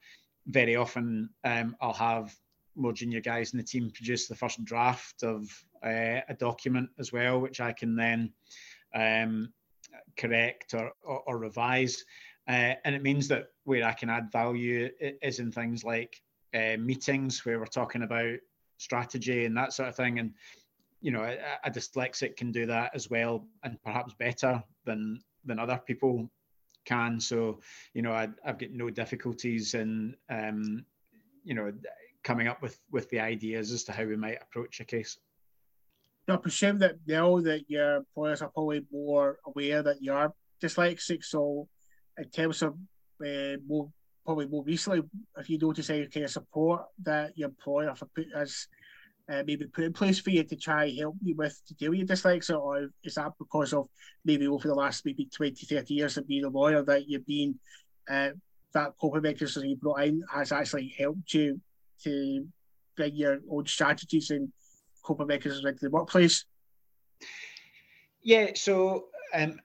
Very 0.48 0.76
often, 0.76 1.30
um, 1.44 1.76
I'll 1.82 1.94
have 1.94 2.36
more 2.76 2.94
junior 2.94 3.22
guys 3.22 3.54
in 3.54 3.58
the 3.58 3.64
team 3.64 3.92
produce 3.92 4.28
the 4.28 4.36
first 4.36 4.64
draft 4.66 5.24
of 5.24 5.50
uh, 5.84 6.22
a 6.28 6.36
document 6.38 6.90
as 7.00 7.12
well, 7.12 7.40
which 7.40 7.62
I 7.62 7.72
can 7.72 7.96
then 7.96 8.34
um, 8.94 9.54
correct 10.18 10.74
or, 10.74 10.92
or, 11.04 11.22
or 11.26 11.38
revise. 11.38 12.04
Uh, 12.48 12.74
and 12.84 12.94
it 12.96 13.02
means 13.02 13.28
that 13.30 13.48
where 13.64 13.86
I 13.86 13.94
can 13.94 14.10
add 14.10 14.32
value 14.32 14.90
is 15.00 15.40
in 15.40 15.52
things 15.52 15.84
like 15.84 16.22
uh, 16.54 16.78
meetings 16.78 17.46
where 17.46 17.60
we're 17.60 17.66
talking 17.66 18.04
about 18.04 18.38
strategy 18.78 19.46
and 19.46 19.56
that 19.58 19.74
sort 19.74 19.90
of 19.90 19.96
thing. 19.96 20.20
And 20.20 20.34
you 21.02 21.12
know, 21.12 21.24
a, 21.24 21.38
a, 21.64 21.70
dyslexic 21.70 22.36
can 22.36 22.52
do 22.52 22.66
that 22.66 22.92
as 22.96 23.10
well, 23.10 23.46
and 23.64 23.82
perhaps 23.84 24.14
better 24.16 24.64
than 24.86 25.20
than 25.46 25.60
other 25.60 25.80
people 25.86 26.30
can. 26.86 27.20
So, 27.20 27.60
you 27.94 28.02
know, 28.02 28.12
I, 28.12 28.30
have 28.44 28.58
got 28.58 28.72
no 28.72 28.90
difficulties 28.90 29.74
in, 29.74 30.16
um, 30.30 30.86
you 31.44 31.54
know, 31.54 31.72
coming 32.24 32.48
up 32.48 32.62
with 32.62 32.80
with 32.92 33.10
the 33.10 33.20
ideas 33.20 33.72
as 33.72 33.84
to 33.86 33.92
how 33.92 34.06
we 34.06 34.16
might 34.16 34.42
approach 34.42 34.80
a 34.80 34.86
case. 34.86 35.18
I 36.28 36.38
presume 36.38 36.80
that 36.80 36.96
now 37.06 37.40
that 37.42 37.70
your 37.70 37.98
employers 37.98 38.42
are 38.42 38.50
probably 38.50 38.84
more 38.92 39.38
aware 39.46 39.84
that 39.84 40.02
you 40.02 40.12
are 40.12 40.34
dyslexic, 40.60 41.24
so 41.24 41.68
in 42.18 42.30
terms 42.30 42.64
of 42.64 42.74
uh, 43.24 43.58
more 43.68 43.92
probably 44.26 44.48
more 44.48 44.64
recently, 44.64 45.04
if 45.38 45.50
you 45.50 45.58
notice 45.58 45.90
any 45.90 46.08
kind 46.08 46.26
of 46.26 46.32
support 46.32 46.86
that 47.04 47.38
your 47.38 47.50
employer 47.50 47.88
have 47.88 48.04
put 48.16 48.28
as 48.36 48.68
uh, 49.30 49.44
maybe 49.46 49.66
put 49.66 49.86
in 49.86 49.94
place 49.94 50.20
for 50.20 50.30
you 50.30 50.44
to 50.44 50.56
try 50.56 50.94
help 51.00 51.16
you 51.24 51.36
with 51.36 51.60
to 51.68 51.74
deal 51.76 51.92
with 51.92 52.00
your 52.00 52.08
dyslexia, 52.08 52.60
or 52.60 52.90
is 53.04 53.16
that 53.16 53.32
because 53.40 53.74
of 53.74 53.88
maybe 54.24 54.48
over 54.48 54.68
the 54.68 54.76
last 54.76 55.06
maybe 55.06 55.26
20, 55.26 55.66
30 55.66 55.94
years 55.94 56.18
of 56.18 56.28
being 56.28 56.46
a 56.46 56.50
lawyer 56.50 56.84
that 56.84 57.08
you've 57.08 57.26
been 57.26 57.56
uh, 58.10 58.30
that 58.74 58.94
coping 59.00 59.22
mechanism 59.22 59.66
you 59.66 59.76
brought 59.78 60.04
in 60.04 60.22
has 60.32 60.52
actually 60.52 60.94
helped 60.98 61.34
you 61.34 61.60
to 62.04 62.46
bring 62.96 63.16
your 63.16 63.40
own 63.50 63.66
strategies 63.66 64.30
and 64.30 64.52
coping 65.04 65.28
mechanisms 65.28 65.66
into 65.66 65.86
the 65.86 65.90
workplace? 65.90 66.46
Yeah, 68.22 68.52
so 68.56 69.06
um, 69.34 69.60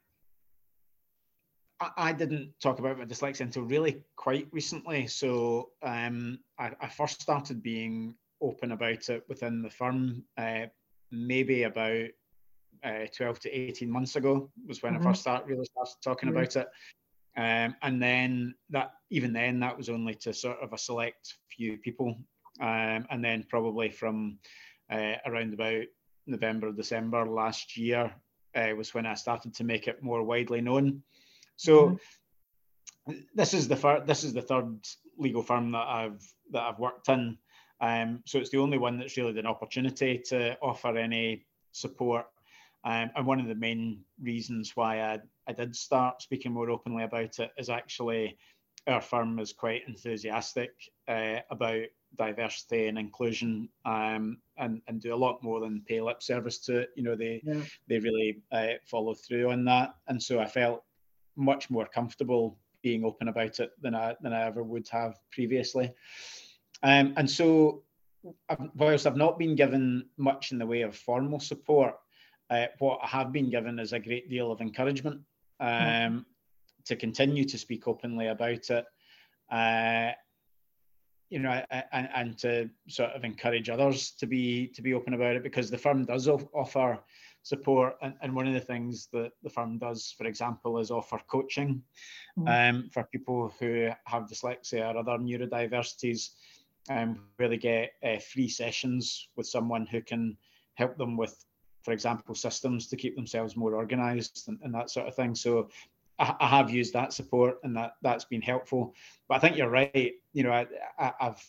I, 1.96 2.12
didn't 2.12 2.52
talk 2.62 2.78
about 2.78 2.98
my 2.98 3.04
dyslexia 3.04 3.40
until 3.40 3.62
really 3.62 4.02
quite 4.16 4.48
recently. 4.52 5.06
So 5.06 5.70
um, 5.82 6.38
I, 6.58 6.72
I, 6.80 6.88
first 6.88 7.22
started 7.22 7.62
being 7.62 8.14
open 8.42 8.72
about 8.72 9.08
it 9.08 9.24
within 9.28 9.62
the 9.62 9.70
firm 9.70 10.22
uh, 10.36 10.66
maybe 11.10 11.64
about 11.64 12.08
uh, 12.84 13.06
12 13.16 13.40
to 13.40 13.50
18 13.50 13.90
months 13.90 14.16
ago 14.16 14.50
was 14.66 14.82
when 14.82 14.94
mm-hmm. 14.94 15.06
I 15.06 15.10
first 15.10 15.22
started 15.22 15.48
really 15.48 15.64
started 15.64 15.94
talking 16.02 16.28
mm-hmm. 16.28 16.38
about 16.38 16.56
it. 16.56 16.68
Um, 17.36 17.76
and 17.82 18.02
then 18.02 18.54
that 18.70 18.92
even 19.10 19.32
then 19.32 19.60
that 19.60 19.76
was 19.76 19.88
only 19.88 20.14
to 20.16 20.34
sort 20.34 20.58
of 20.60 20.72
a 20.72 20.78
select 20.78 21.36
few 21.48 21.78
people. 21.78 22.16
Um, 22.60 23.06
and 23.10 23.24
then 23.24 23.46
probably 23.48 23.90
from 23.90 24.38
uh, 24.92 25.14
around 25.24 25.54
about 25.54 25.84
November, 26.26 26.72
December 26.72 27.26
last 27.26 27.76
year 27.76 28.12
uh, 28.54 28.74
was 28.76 28.92
when 28.92 29.06
I 29.06 29.14
started 29.14 29.54
to 29.54 29.64
make 29.64 29.88
it 29.88 30.02
more 30.02 30.22
widely 30.22 30.60
known. 30.60 31.02
So 31.60 31.98
mm-hmm. 33.06 33.12
this 33.34 33.52
is 33.52 33.68
the 33.68 33.76
fir- 33.76 34.04
this 34.06 34.24
is 34.24 34.32
the 34.32 34.40
third 34.40 34.78
legal 35.18 35.42
firm 35.42 35.72
that 35.72 35.86
I've 35.86 36.26
that 36.52 36.62
I've 36.62 36.78
worked 36.78 37.10
in. 37.10 37.36
Um, 37.82 38.22
so 38.24 38.38
it's 38.38 38.48
the 38.48 38.58
only 38.58 38.78
one 38.78 38.98
that's 38.98 39.16
really 39.18 39.38
an 39.38 39.46
opportunity 39.46 40.22
to 40.28 40.56
offer 40.62 40.96
any 40.96 41.44
support. 41.72 42.26
Um, 42.82 43.10
and 43.14 43.26
one 43.26 43.40
of 43.40 43.46
the 43.46 43.54
main 43.54 44.00
reasons 44.22 44.74
why 44.74 45.02
I, 45.02 45.18
I 45.46 45.52
did 45.52 45.76
start 45.76 46.22
speaking 46.22 46.52
more 46.52 46.70
openly 46.70 47.04
about 47.04 47.38
it 47.38 47.50
is 47.58 47.68
actually 47.68 48.38
our 48.86 49.02
firm 49.02 49.38
is 49.38 49.52
quite 49.52 49.86
enthusiastic 49.86 50.70
uh, 51.08 51.40
about 51.50 51.84
diversity 52.16 52.86
and 52.86 52.98
inclusion 52.98 53.68
um, 53.84 54.38
and, 54.56 54.80
and 54.88 55.02
do 55.02 55.14
a 55.14 55.22
lot 55.24 55.42
more 55.42 55.60
than 55.60 55.84
pay 55.86 56.00
lip 56.00 56.22
service 56.22 56.58
to 56.60 56.78
it. 56.78 56.90
You 56.96 57.02
know, 57.02 57.16
they, 57.16 57.42
yeah. 57.44 57.60
they 57.86 57.98
really 57.98 58.40
uh, 58.50 58.78
follow 58.86 59.12
through 59.12 59.50
on 59.50 59.66
that. 59.66 59.94
And 60.08 60.22
so 60.22 60.40
I 60.40 60.46
felt 60.46 60.82
much 61.40 61.70
more 61.70 61.86
comfortable 61.86 62.58
being 62.82 63.04
open 63.04 63.28
about 63.28 63.58
it 63.60 63.70
than 63.80 63.94
I 63.94 64.14
than 64.20 64.32
I 64.32 64.46
ever 64.46 64.62
would 64.62 64.88
have 64.88 65.18
previously. 65.32 65.92
Um, 66.82 67.14
and 67.16 67.28
so, 67.28 67.82
whilst 68.74 69.06
I've 69.06 69.16
not 69.16 69.38
been 69.38 69.54
given 69.54 70.06
much 70.16 70.52
in 70.52 70.58
the 70.58 70.66
way 70.66 70.82
of 70.82 70.96
formal 70.96 71.40
support, 71.40 71.94
uh, 72.48 72.66
what 72.78 73.00
I 73.02 73.08
have 73.08 73.32
been 73.32 73.50
given 73.50 73.78
is 73.78 73.92
a 73.92 73.98
great 73.98 74.30
deal 74.30 74.50
of 74.50 74.60
encouragement 74.60 75.20
um, 75.60 75.68
mm. 75.70 76.24
to 76.86 76.96
continue 76.96 77.44
to 77.44 77.58
speak 77.58 77.86
openly 77.86 78.28
about 78.28 78.70
it. 78.70 78.84
Uh, 79.50 80.12
you 81.28 81.38
know, 81.38 81.62
and, 81.92 82.08
and 82.14 82.38
to 82.38 82.68
sort 82.88 83.10
of 83.10 83.24
encourage 83.24 83.70
others 83.70 84.10
to 84.18 84.26
be 84.26 84.66
to 84.68 84.82
be 84.82 84.94
open 84.94 85.14
about 85.14 85.36
it 85.36 85.44
because 85.44 85.70
the 85.70 85.78
firm 85.78 86.04
does 86.04 86.28
offer 86.28 86.98
support. 87.42 87.96
And, 88.02 88.14
and 88.22 88.34
one 88.34 88.46
of 88.46 88.54
the 88.54 88.60
things 88.60 89.08
that 89.12 89.32
the 89.42 89.50
firm 89.50 89.78
does, 89.78 90.14
for 90.16 90.26
example, 90.26 90.78
is 90.78 90.90
offer 90.90 91.20
coaching 91.26 91.82
mm. 92.38 92.70
um, 92.70 92.90
for 92.92 93.04
people 93.04 93.52
who 93.58 93.90
have 94.04 94.24
dyslexia 94.24 94.94
or 94.94 94.98
other 94.98 95.18
neurodiversities, 95.22 96.30
um, 96.88 97.20
where 97.36 97.48
they 97.48 97.56
get 97.56 97.92
uh, 98.04 98.18
free 98.18 98.48
sessions 98.48 99.28
with 99.36 99.46
someone 99.46 99.86
who 99.86 100.00
can 100.00 100.36
help 100.74 100.96
them 100.96 101.16
with, 101.16 101.44
for 101.82 101.92
example, 101.92 102.34
systems 102.34 102.86
to 102.88 102.96
keep 102.96 103.16
themselves 103.16 103.56
more 103.56 103.74
organized 103.74 104.44
and, 104.48 104.58
and 104.62 104.74
that 104.74 104.90
sort 104.90 105.08
of 105.08 105.14
thing. 105.14 105.34
So 105.34 105.68
I, 106.18 106.34
I, 106.40 106.48
have 106.48 106.70
used 106.70 106.92
that 106.94 107.12
support 107.12 107.58
and 107.64 107.76
that 107.76 107.94
that's 108.02 108.24
been 108.24 108.42
helpful. 108.42 108.94
But 109.28 109.36
I 109.36 109.38
think 109.38 109.56
you're 109.56 109.70
right. 109.70 110.12
You 110.32 110.42
know, 110.42 110.52
I, 110.52 110.66
I, 110.98 111.12
have 111.20 111.42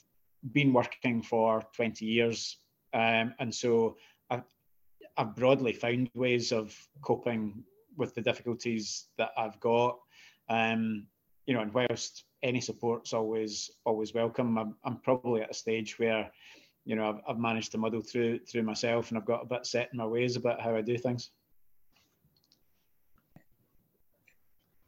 been 0.51 0.74
working 0.74 1.21
for 1.21 1.62
20 1.75 2.05
years. 2.05 2.57
Um, 2.93 3.33
and 3.39 3.53
so 3.53 3.98
I, 4.29 4.41
I've 5.21 5.35
broadly 5.35 5.71
found 5.71 6.09
ways 6.15 6.51
of 6.51 6.75
coping 7.03 7.63
with 7.95 8.15
the 8.15 8.21
difficulties 8.21 9.05
that 9.19 9.29
I've 9.37 9.59
got. 9.59 9.99
Um, 10.49 11.05
you 11.45 11.53
know, 11.53 11.61
and 11.61 11.71
whilst 11.71 12.23
any 12.41 12.59
support's 12.59 13.13
always 13.13 13.69
always 13.85 14.15
welcome, 14.15 14.57
I'm, 14.57 14.75
I'm 14.83 14.97
probably 14.97 15.43
at 15.43 15.51
a 15.51 15.53
stage 15.53 15.99
where, 15.99 16.31
you 16.85 16.95
know, 16.95 17.07
I've, 17.07 17.19
I've 17.27 17.39
managed 17.39 17.71
to 17.73 17.77
muddle 17.77 18.01
through 18.01 18.39
through 18.39 18.63
myself, 18.63 19.09
and 19.09 19.17
I've 19.19 19.25
got 19.25 19.43
a 19.43 19.45
bit 19.45 19.67
set 19.67 19.89
in 19.93 19.99
my 19.99 20.07
ways 20.07 20.37
about 20.37 20.59
how 20.59 20.75
I 20.75 20.81
do 20.81 20.97
things. 20.97 21.29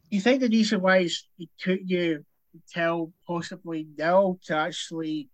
You 0.09 0.19
think 0.19 0.41
the 0.41 0.49
reason 0.49 0.81
why 0.81 1.07
it 1.37 1.49
took 1.59 1.79
you 1.85 2.25
until 2.55 3.13
possibly 3.27 3.87
now 3.99 4.39
to 4.45 4.55
actually 4.55 5.29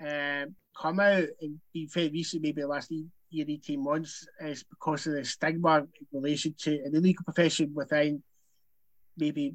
um, 0.00 0.54
come 0.74 1.00
out 1.00 1.28
and 1.42 1.60
be 1.74 1.86
very 1.92 2.08
recent, 2.08 2.42
maybe 2.42 2.64
last 2.64 2.90
year, 3.34 3.46
18 3.48 3.82
months 3.82 4.26
is 4.40 4.62
because 4.62 5.06
of 5.06 5.14
the 5.14 5.24
stigma 5.24 5.78
in 5.78 6.06
relation 6.12 6.54
to 6.60 6.84
in 6.84 6.92
the 6.92 7.00
legal 7.00 7.24
profession 7.24 7.72
within 7.74 8.22
maybe 9.16 9.54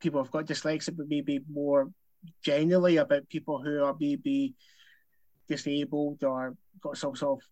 people 0.00 0.22
have 0.22 0.32
got 0.32 0.46
dyslexia, 0.46 0.96
but 0.96 1.08
maybe 1.08 1.40
more 1.50 1.90
generally 2.42 2.96
about 2.96 3.28
people 3.28 3.62
who 3.62 3.82
are 3.82 3.96
maybe 3.98 4.54
disabled 5.48 6.22
or 6.24 6.56
got 6.80 6.96
some 6.96 7.14
sort 7.14 7.38
of 7.38 7.48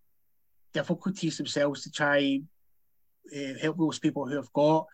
difficulties 0.72 1.38
themselves 1.38 1.82
to 1.82 1.90
try 1.90 2.40
uh, 3.34 3.58
help 3.60 3.78
those 3.78 3.98
people 3.98 4.26
who 4.28 4.36
have 4.36 4.52
got 4.52 4.86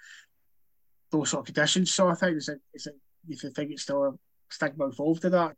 those 1.10 1.30
sort 1.30 1.40
of 1.40 1.54
conditions. 1.54 1.92
So 1.92 2.08
I 2.08 2.14
think 2.14 2.36
is 2.36 2.48
it 2.48 2.60
is 2.74 2.86
it 2.86 2.94
you 3.26 3.36
think 3.36 3.70
it's 3.70 3.82
still 3.82 4.04
a 4.04 4.12
stigma 4.48 4.86
involved 4.86 5.24
in 5.24 5.32
that? 5.32 5.56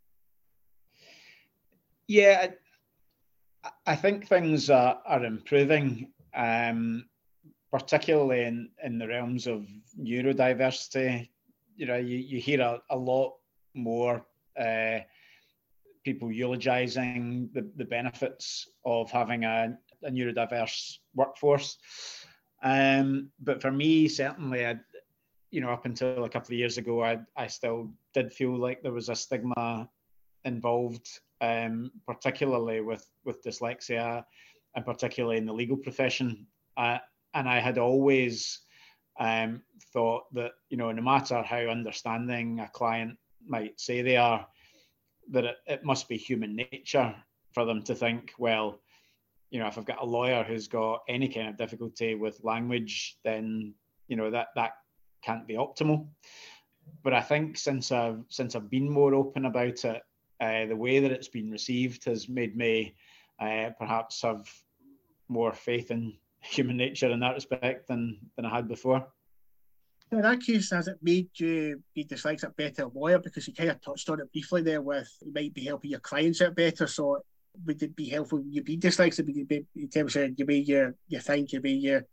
Yeah, 2.06 2.48
I 3.86 3.96
think 3.96 4.26
things 4.26 4.70
are, 4.70 5.00
are 5.06 5.24
improving, 5.24 6.12
um, 6.34 7.04
particularly 7.70 8.44
in, 8.44 8.70
in 8.82 8.98
the 8.98 9.08
realms 9.08 9.46
of 9.46 9.66
neurodiversity. 10.00 11.28
You 11.76 11.86
know, 11.86 11.96
you, 11.96 12.18
you 12.18 12.40
hear 12.40 12.60
a, 12.60 12.80
a 12.90 12.96
lot 12.96 13.34
more 13.74 14.24
uh, 14.58 14.98
people 16.04 16.32
eulogizing 16.32 17.48
the, 17.52 17.70
the 17.76 17.84
benefits 17.84 18.68
of 18.84 19.10
having 19.10 19.44
a, 19.44 19.76
a 20.02 20.10
neurodiverse 20.10 20.98
workforce. 21.14 21.78
Um, 22.62 23.30
but 23.40 23.60
for 23.60 23.72
me, 23.72 24.08
certainly, 24.08 24.66
I, 24.66 24.76
you 25.50 25.60
know, 25.60 25.70
up 25.70 25.84
until 25.84 26.24
a 26.24 26.28
couple 26.28 26.54
of 26.54 26.58
years 26.58 26.78
ago, 26.78 27.02
I, 27.02 27.18
I 27.36 27.46
still 27.46 27.90
did 28.14 28.32
feel 28.32 28.56
like 28.56 28.82
there 28.82 28.92
was 28.92 29.08
a 29.08 29.14
stigma 29.14 29.88
involved, 30.44 31.08
um, 31.42 31.90
particularly 32.06 32.80
with, 32.80 33.06
with 33.24 33.42
dyslexia 33.44 34.24
and 34.74 34.86
particularly 34.86 35.36
in 35.36 35.44
the 35.44 35.52
legal 35.52 35.76
profession. 35.76 36.46
Uh, 36.76 36.98
and 37.34 37.48
I 37.48 37.60
had 37.60 37.76
always 37.76 38.60
um, 39.20 39.62
thought 39.92 40.32
that, 40.32 40.52
you 40.70 40.78
know, 40.78 40.90
no 40.92 41.02
matter 41.02 41.42
how 41.42 41.58
understanding 41.58 42.60
a 42.60 42.68
client 42.68 43.18
might 43.46 43.78
say 43.78 44.00
they 44.00 44.16
are, 44.16 44.46
that 45.30 45.44
it, 45.44 45.56
it 45.66 45.84
must 45.84 46.08
be 46.08 46.16
human 46.16 46.56
nature 46.56 47.14
for 47.52 47.64
them 47.64 47.82
to 47.82 47.94
think, 47.94 48.32
well, 48.38 48.80
you 49.50 49.58
know, 49.58 49.66
if 49.66 49.76
I've 49.76 49.84
got 49.84 50.00
a 50.00 50.06
lawyer 50.06 50.42
who's 50.42 50.66
got 50.66 51.02
any 51.08 51.28
kind 51.28 51.48
of 51.48 51.58
difficulty 51.58 52.14
with 52.14 52.42
language, 52.42 53.18
then 53.22 53.74
you 54.08 54.16
know 54.16 54.30
that 54.30 54.48
that 54.56 54.72
can't 55.22 55.46
be 55.46 55.54
optimal. 55.54 56.08
But 57.04 57.12
I 57.12 57.20
think 57.20 57.58
since 57.58 57.92
I've 57.92 58.24
since 58.28 58.56
I've 58.56 58.70
been 58.70 58.88
more 58.88 59.14
open 59.14 59.44
about 59.44 59.84
it, 59.84 60.02
uh, 60.40 60.66
the 60.66 60.76
way 60.76 60.98
that 60.98 61.12
it's 61.12 61.28
been 61.28 61.50
received 61.50 62.04
has 62.04 62.28
made 62.28 62.56
me 62.56 62.94
uh, 63.40 63.70
perhaps 63.78 64.22
have 64.22 64.48
more 65.28 65.52
faith 65.52 65.90
in 65.90 66.14
human 66.40 66.76
nature 66.76 67.10
in 67.10 67.20
that 67.20 67.34
respect 67.34 67.88
than 67.88 68.18
than 68.36 68.44
I 68.44 68.54
had 68.54 68.68
before. 68.68 69.06
in 70.10 70.22
that 70.22 70.40
case, 70.40 70.70
has 70.70 70.88
it 70.88 70.98
made 71.02 71.28
you 71.34 71.82
be 71.94 72.04
dyslexic 72.04 72.54
better 72.56 72.86
lawyer? 72.86 73.18
Because 73.18 73.46
you 73.46 73.54
kind 73.54 73.70
of 73.70 73.80
touched 73.80 74.10
on 74.10 74.20
it 74.20 74.32
briefly 74.32 74.62
there 74.62 74.82
with 74.82 75.08
it 75.20 75.34
might 75.34 75.54
be 75.54 75.64
helping 75.64 75.90
your 75.90 76.00
clients 76.00 76.42
out 76.42 76.54
better. 76.54 76.86
So 76.86 77.22
would 77.66 77.82
it 77.82 77.94
be 77.94 78.08
helpful 78.08 78.42
you 78.48 78.62
be 78.62 78.76
be 78.76 79.66
in 79.76 79.88
terms 79.88 80.16
of 80.16 80.36
the 80.36 80.44
way 80.44 80.56
you, 80.56 80.94
you 81.08 81.20
think, 81.20 81.50
the 81.50 81.58
way 81.58 81.70
your 81.70 82.04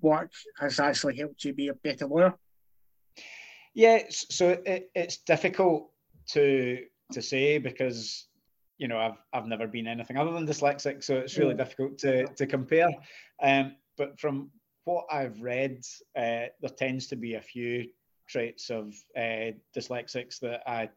work 0.00 0.30
has 0.58 0.78
actually 0.78 1.16
helped 1.16 1.44
you 1.44 1.52
be 1.52 1.68
a 1.68 1.74
better 1.74 2.06
lawyer? 2.06 2.34
Yeah, 3.74 4.02
so 4.08 4.60
it, 4.66 4.90
it's 4.94 5.18
difficult 5.18 5.90
to 6.30 6.84
to 7.12 7.22
say 7.22 7.58
because 7.58 8.26
you 8.78 8.88
know 8.88 8.98
I've 8.98 9.18
I've 9.32 9.46
never 9.46 9.66
been 9.66 9.86
anything 9.86 10.16
other 10.16 10.32
than 10.32 10.46
dyslexic, 10.46 11.02
so 11.02 11.16
it's 11.16 11.36
really 11.36 11.54
difficult 11.54 11.98
to 11.98 12.26
to 12.26 12.46
compare. 12.46 12.90
Um, 13.42 13.76
but 13.96 14.18
from 14.18 14.50
what 14.84 15.06
I've 15.10 15.40
read, 15.40 15.84
uh, 16.16 16.48
there 16.60 16.70
tends 16.76 17.08
to 17.08 17.16
be 17.16 17.34
a 17.34 17.40
few 17.40 17.88
traits 18.28 18.70
of 18.70 18.94
uh, 19.16 19.52
dyslexics 19.76 20.38
that 20.40 20.62
I 20.66 20.90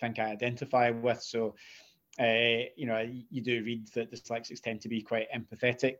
think 0.00 0.18
I 0.18 0.24
identify 0.24 0.90
with. 0.90 1.22
So 1.22 1.54
uh, 2.18 2.66
you 2.76 2.86
know, 2.86 3.08
you 3.30 3.40
do 3.42 3.62
read 3.64 3.88
that 3.94 4.12
dyslexics 4.12 4.60
tend 4.60 4.80
to 4.82 4.88
be 4.88 5.00
quite 5.00 5.28
empathetic 5.32 5.96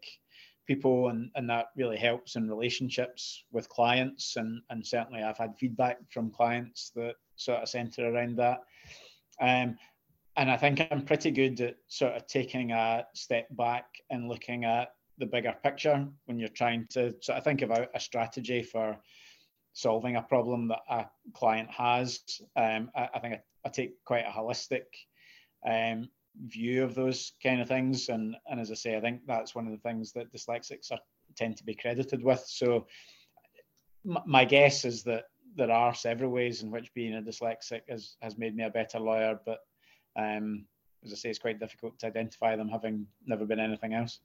people, 0.66 1.08
and, 1.08 1.30
and 1.34 1.48
that 1.48 1.66
really 1.76 1.96
helps 1.96 2.36
in 2.36 2.48
relationships 2.48 3.44
with 3.52 3.68
clients. 3.68 4.36
And, 4.36 4.60
and 4.70 4.86
certainly, 4.86 5.22
I've 5.22 5.38
had 5.38 5.56
feedback 5.58 5.98
from 6.10 6.30
clients 6.30 6.90
that 6.96 7.14
sort 7.36 7.62
of 7.62 7.68
centre 7.68 8.12
around 8.12 8.36
that. 8.36 8.60
Um, 9.40 9.76
and 10.37 10.50
I 10.50 10.56
think 10.56 10.87
I'm 10.90 11.04
pretty 11.04 11.30
good 11.30 11.61
at 11.61 11.76
sort 11.88 12.14
of 12.14 12.26
taking 12.26 12.73
a 12.73 13.06
step 13.14 13.47
back 13.56 13.87
and 14.11 14.28
looking 14.28 14.64
at 14.64 14.94
the 15.18 15.26
bigger 15.26 15.54
picture 15.62 16.06
when 16.26 16.38
you're 16.38 16.49
trying 16.49 16.87
to 16.90 17.14
sort 17.20 17.38
of 17.38 17.44
think 17.44 17.62
about 17.62 17.88
a 17.94 18.00
strategy 18.00 18.62
for 18.62 18.99
solving 19.73 20.16
a 20.16 20.23
problem 20.23 20.68
that 20.68 20.80
a 20.88 21.06
client 21.34 21.71
has. 21.71 22.21
Um, 22.56 22.91
I, 22.97 23.08
I, 23.14 23.19
think 23.19 23.34
I, 23.34 23.41
I, 23.64 23.69
take 23.69 24.02
quite 24.04 24.25
a 24.26 24.30
holistic 24.30 24.84
um, 25.67 26.08
view 26.47 26.84
of 26.84 26.95
those 26.95 27.32
kind 27.43 27.60
of 27.60 27.69
things. 27.69 28.08
And, 28.08 28.36
and 28.47 28.60
as 28.60 28.71
I 28.71 28.75
say, 28.75 28.97
I 28.97 29.00
think 29.00 29.21
that's 29.26 29.54
one 29.54 29.67
of 29.67 29.73
the 29.73 29.88
things 29.88 30.12
that 30.12 30.32
dyslexics 30.32 30.91
are, 30.91 30.99
tend 31.36 31.56
to 31.58 31.64
be 31.64 31.75
credited 31.75 32.25
with. 32.25 32.43
So 32.47 32.86
m- 34.08 34.23
my 34.26 34.45
guess 34.45 34.84
is 34.84 35.02
that 35.04 35.25
there 35.60 35.70
are 35.70 35.94
several 35.94 36.30
ways 36.30 36.62
in 36.62 36.70
which 36.70 36.92
being 36.94 37.14
a 37.14 37.20
dyslexic 37.20 37.82
has, 37.88 38.16
has 38.23 38.38
made 38.38 38.56
me 38.56 38.64
a 38.64 38.70
better 38.70 38.99
lawyer, 38.99 39.38
but 39.44 39.58
um, 40.16 40.64
as 41.04 41.12
I 41.12 41.16
say, 41.16 41.28
it's 41.28 41.38
quite 41.38 41.60
difficult 41.60 41.99
to 41.99 42.06
identify 42.06 42.56
them 42.56 42.68
having 42.68 43.06
never 43.26 43.44
been 43.44 43.60
anything 43.60 43.92
else. 43.92 44.20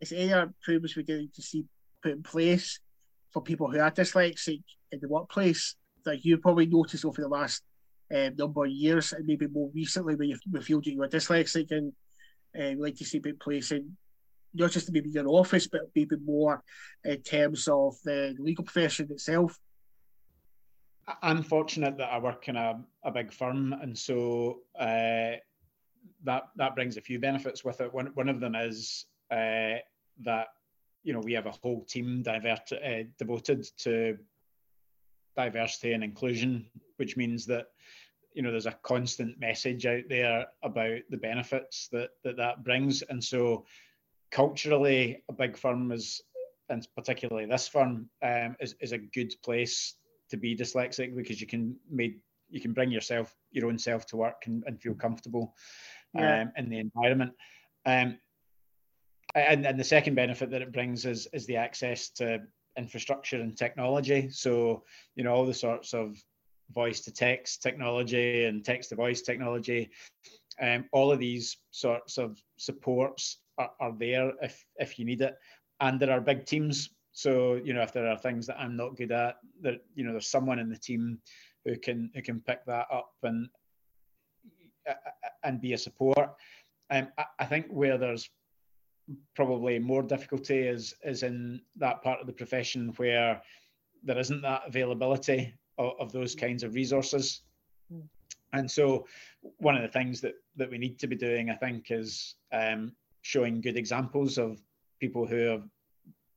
Is 0.00 0.12
any 0.12 0.30
improvements 0.30 0.94
we're 0.94 1.02
going 1.04 1.30
to 1.34 1.42
see 1.42 1.64
put 2.02 2.12
in 2.12 2.22
place 2.22 2.80
for 3.32 3.42
people 3.42 3.70
who 3.70 3.80
are 3.80 3.90
dyslexic 3.90 4.62
in 4.92 5.00
the 5.00 5.08
workplace 5.08 5.74
that 6.04 6.24
you 6.24 6.36
probably 6.36 6.66
noticed 6.66 7.04
over 7.04 7.22
the 7.22 7.28
last 7.28 7.62
um, 8.14 8.36
number 8.36 8.66
of 8.66 8.70
years, 8.70 9.14
and 9.14 9.26
maybe 9.26 9.46
more 9.46 9.70
recently 9.74 10.16
when 10.16 10.28
you 10.28 10.60
feel 10.60 10.80
that 10.80 10.86
you 10.86 10.98
were 10.98 11.08
dyslexic 11.08 11.70
and 11.70 11.92
uh, 12.58 12.78
like 12.78 12.96
to 12.96 13.04
see 13.04 13.20
it 13.24 13.40
place 13.40 13.72
in 13.72 13.96
not 14.54 14.70
just 14.70 14.92
maybe 14.92 15.10
your 15.10 15.28
office, 15.28 15.66
but 15.66 15.82
maybe 15.94 16.16
more 16.24 16.62
in 17.04 17.22
terms 17.22 17.68
of 17.68 17.96
the 18.04 18.34
legal 18.38 18.64
profession 18.64 19.08
itself? 19.10 19.58
I'm 21.22 21.42
fortunate 21.42 21.96
that 21.98 22.12
I 22.12 22.18
work 22.18 22.48
in 22.48 22.56
a, 22.56 22.80
a 23.04 23.10
big 23.10 23.32
firm, 23.32 23.72
and 23.72 23.96
so 23.96 24.60
uh, 24.78 25.36
that 26.24 26.48
that 26.56 26.74
brings 26.74 26.96
a 26.96 27.00
few 27.00 27.18
benefits 27.18 27.64
with 27.64 27.80
it. 27.80 27.92
One 27.92 28.10
one 28.14 28.28
of 28.28 28.40
them 28.40 28.54
is 28.54 29.06
uh, 29.30 29.80
that 30.24 30.48
you 31.02 31.12
know 31.12 31.20
we 31.20 31.32
have 31.32 31.46
a 31.46 31.52
whole 31.62 31.84
team 31.84 32.22
divert, 32.22 32.72
uh, 32.72 33.04
devoted 33.18 33.66
to 33.78 34.18
diversity 35.36 35.92
and 35.92 36.04
inclusion, 36.04 36.66
which 36.96 37.16
means 37.16 37.46
that 37.46 37.68
you 38.34 38.42
know 38.42 38.50
there's 38.50 38.66
a 38.66 38.78
constant 38.82 39.38
message 39.40 39.86
out 39.86 40.04
there 40.08 40.46
about 40.62 41.00
the 41.10 41.16
benefits 41.16 41.88
that 41.92 42.10
that, 42.24 42.36
that 42.36 42.64
brings, 42.64 43.02
and 43.02 43.22
so 43.22 43.64
culturally, 44.30 45.22
a 45.30 45.32
big 45.32 45.56
firm 45.56 45.90
is, 45.90 46.20
and 46.68 46.86
particularly 46.94 47.46
this 47.46 47.68
firm, 47.68 48.10
um, 48.22 48.56
is 48.60 48.74
is 48.80 48.92
a 48.92 48.98
good 48.98 49.32
place 49.42 49.94
to 50.30 50.36
be 50.36 50.56
dyslexic 50.56 51.14
because 51.16 51.40
you 51.40 51.46
can 51.46 51.76
made 51.90 52.20
you 52.50 52.60
can 52.60 52.72
bring 52.72 52.90
yourself 52.90 53.34
your 53.50 53.68
own 53.68 53.78
self 53.78 54.06
to 54.06 54.16
work 54.16 54.42
and, 54.46 54.64
and 54.66 54.80
feel 54.80 54.94
comfortable 54.94 55.54
yeah. 56.14 56.42
um, 56.42 56.52
in 56.56 56.70
the 56.70 56.78
environment. 56.78 57.32
Um, 57.84 58.18
and, 59.34 59.66
and 59.66 59.78
the 59.78 59.84
second 59.84 60.14
benefit 60.14 60.50
that 60.50 60.62
it 60.62 60.72
brings 60.72 61.04
is 61.04 61.28
is 61.32 61.46
the 61.46 61.56
access 61.56 62.10
to 62.10 62.40
infrastructure 62.76 63.40
and 63.40 63.56
technology. 63.56 64.30
So, 64.30 64.84
you 65.16 65.24
know, 65.24 65.34
all 65.34 65.46
the 65.46 65.54
sorts 65.54 65.92
of 65.92 66.16
voice 66.72 67.00
to 67.00 67.12
text 67.12 67.62
technology 67.62 68.44
and 68.44 68.64
text 68.64 68.90
to 68.90 68.94
voice 68.94 69.22
technology, 69.22 69.90
um, 70.60 70.84
all 70.92 71.12
of 71.12 71.18
these 71.18 71.58
sorts 71.70 72.18
of 72.18 72.40
supports 72.56 73.38
are, 73.58 73.70
are 73.80 73.92
there 73.98 74.32
if, 74.42 74.64
if 74.76 74.98
you 74.98 75.04
need 75.04 75.20
it. 75.20 75.34
And 75.80 76.00
there 76.00 76.10
are 76.10 76.20
big 76.20 76.46
teams. 76.46 76.90
So, 77.12 77.56
you 77.56 77.74
know, 77.74 77.82
if 77.82 77.92
there 77.92 78.06
are 78.06 78.18
things 78.18 78.46
that 78.46 78.60
I'm 78.60 78.76
not 78.76 78.96
good 78.96 79.12
at, 79.12 79.36
that, 79.62 79.84
you 79.94 80.04
know, 80.04 80.12
there's 80.12 80.28
someone 80.28 80.58
in 80.58 80.68
the 80.68 80.76
team 80.76 81.18
who 81.64 81.76
can, 81.76 82.10
who 82.14 82.22
can 82.22 82.40
pick 82.40 82.64
that 82.66 82.86
up 82.92 83.12
and, 83.22 83.48
and 85.42 85.60
be 85.60 85.72
a 85.72 85.78
support. 85.78 86.34
Um, 86.90 87.08
I, 87.18 87.24
I 87.40 87.44
think 87.44 87.66
where 87.68 87.98
there's 87.98 88.30
probably 89.34 89.78
more 89.78 90.02
difficulty 90.02 90.58
is 90.58 90.94
is 91.04 91.22
in 91.22 91.60
that 91.76 92.02
part 92.02 92.20
of 92.20 92.26
the 92.26 92.32
profession 92.32 92.92
where 92.96 93.40
there 94.02 94.18
isn't 94.18 94.42
that 94.42 94.62
availability 94.66 95.54
of, 95.78 95.92
of 95.98 96.12
those 96.12 96.34
kinds 96.34 96.62
of 96.62 96.74
resources. 96.74 97.42
Mm. 97.92 98.02
And 98.52 98.70
so, 98.70 99.06
one 99.58 99.76
of 99.76 99.82
the 99.82 99.88
things 99.88 100.20
that 100.22 100.34
that 100.56 100.70
we 100.70 100.78
need 100.78 100.98
to 101.00 101.06
be 101.06 101.16
doing, 101.16 101.50
I 101.50 101.56
think, 101.56 101.90
is 101.90 102.36
um, 102.52 102.92
showing 103.22 103.60
good 103.60 103.76
examples 103.76 104.38
of 104.38 104.60
people 105.00 105.26
who 105.26 105.36
have 105.36 105.68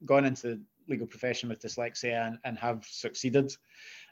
gone 0.05 0.25
into 0.25 0.47
the 0.47 0.61
legal 0.87 1.07
profession 1.07 1.49
with 1.49 1.61
dyslexia 1.61 2.27
and, 2.27 2.37
and 2.43 2.57
have 2.57 2.85
succeeded. 2.85 3.51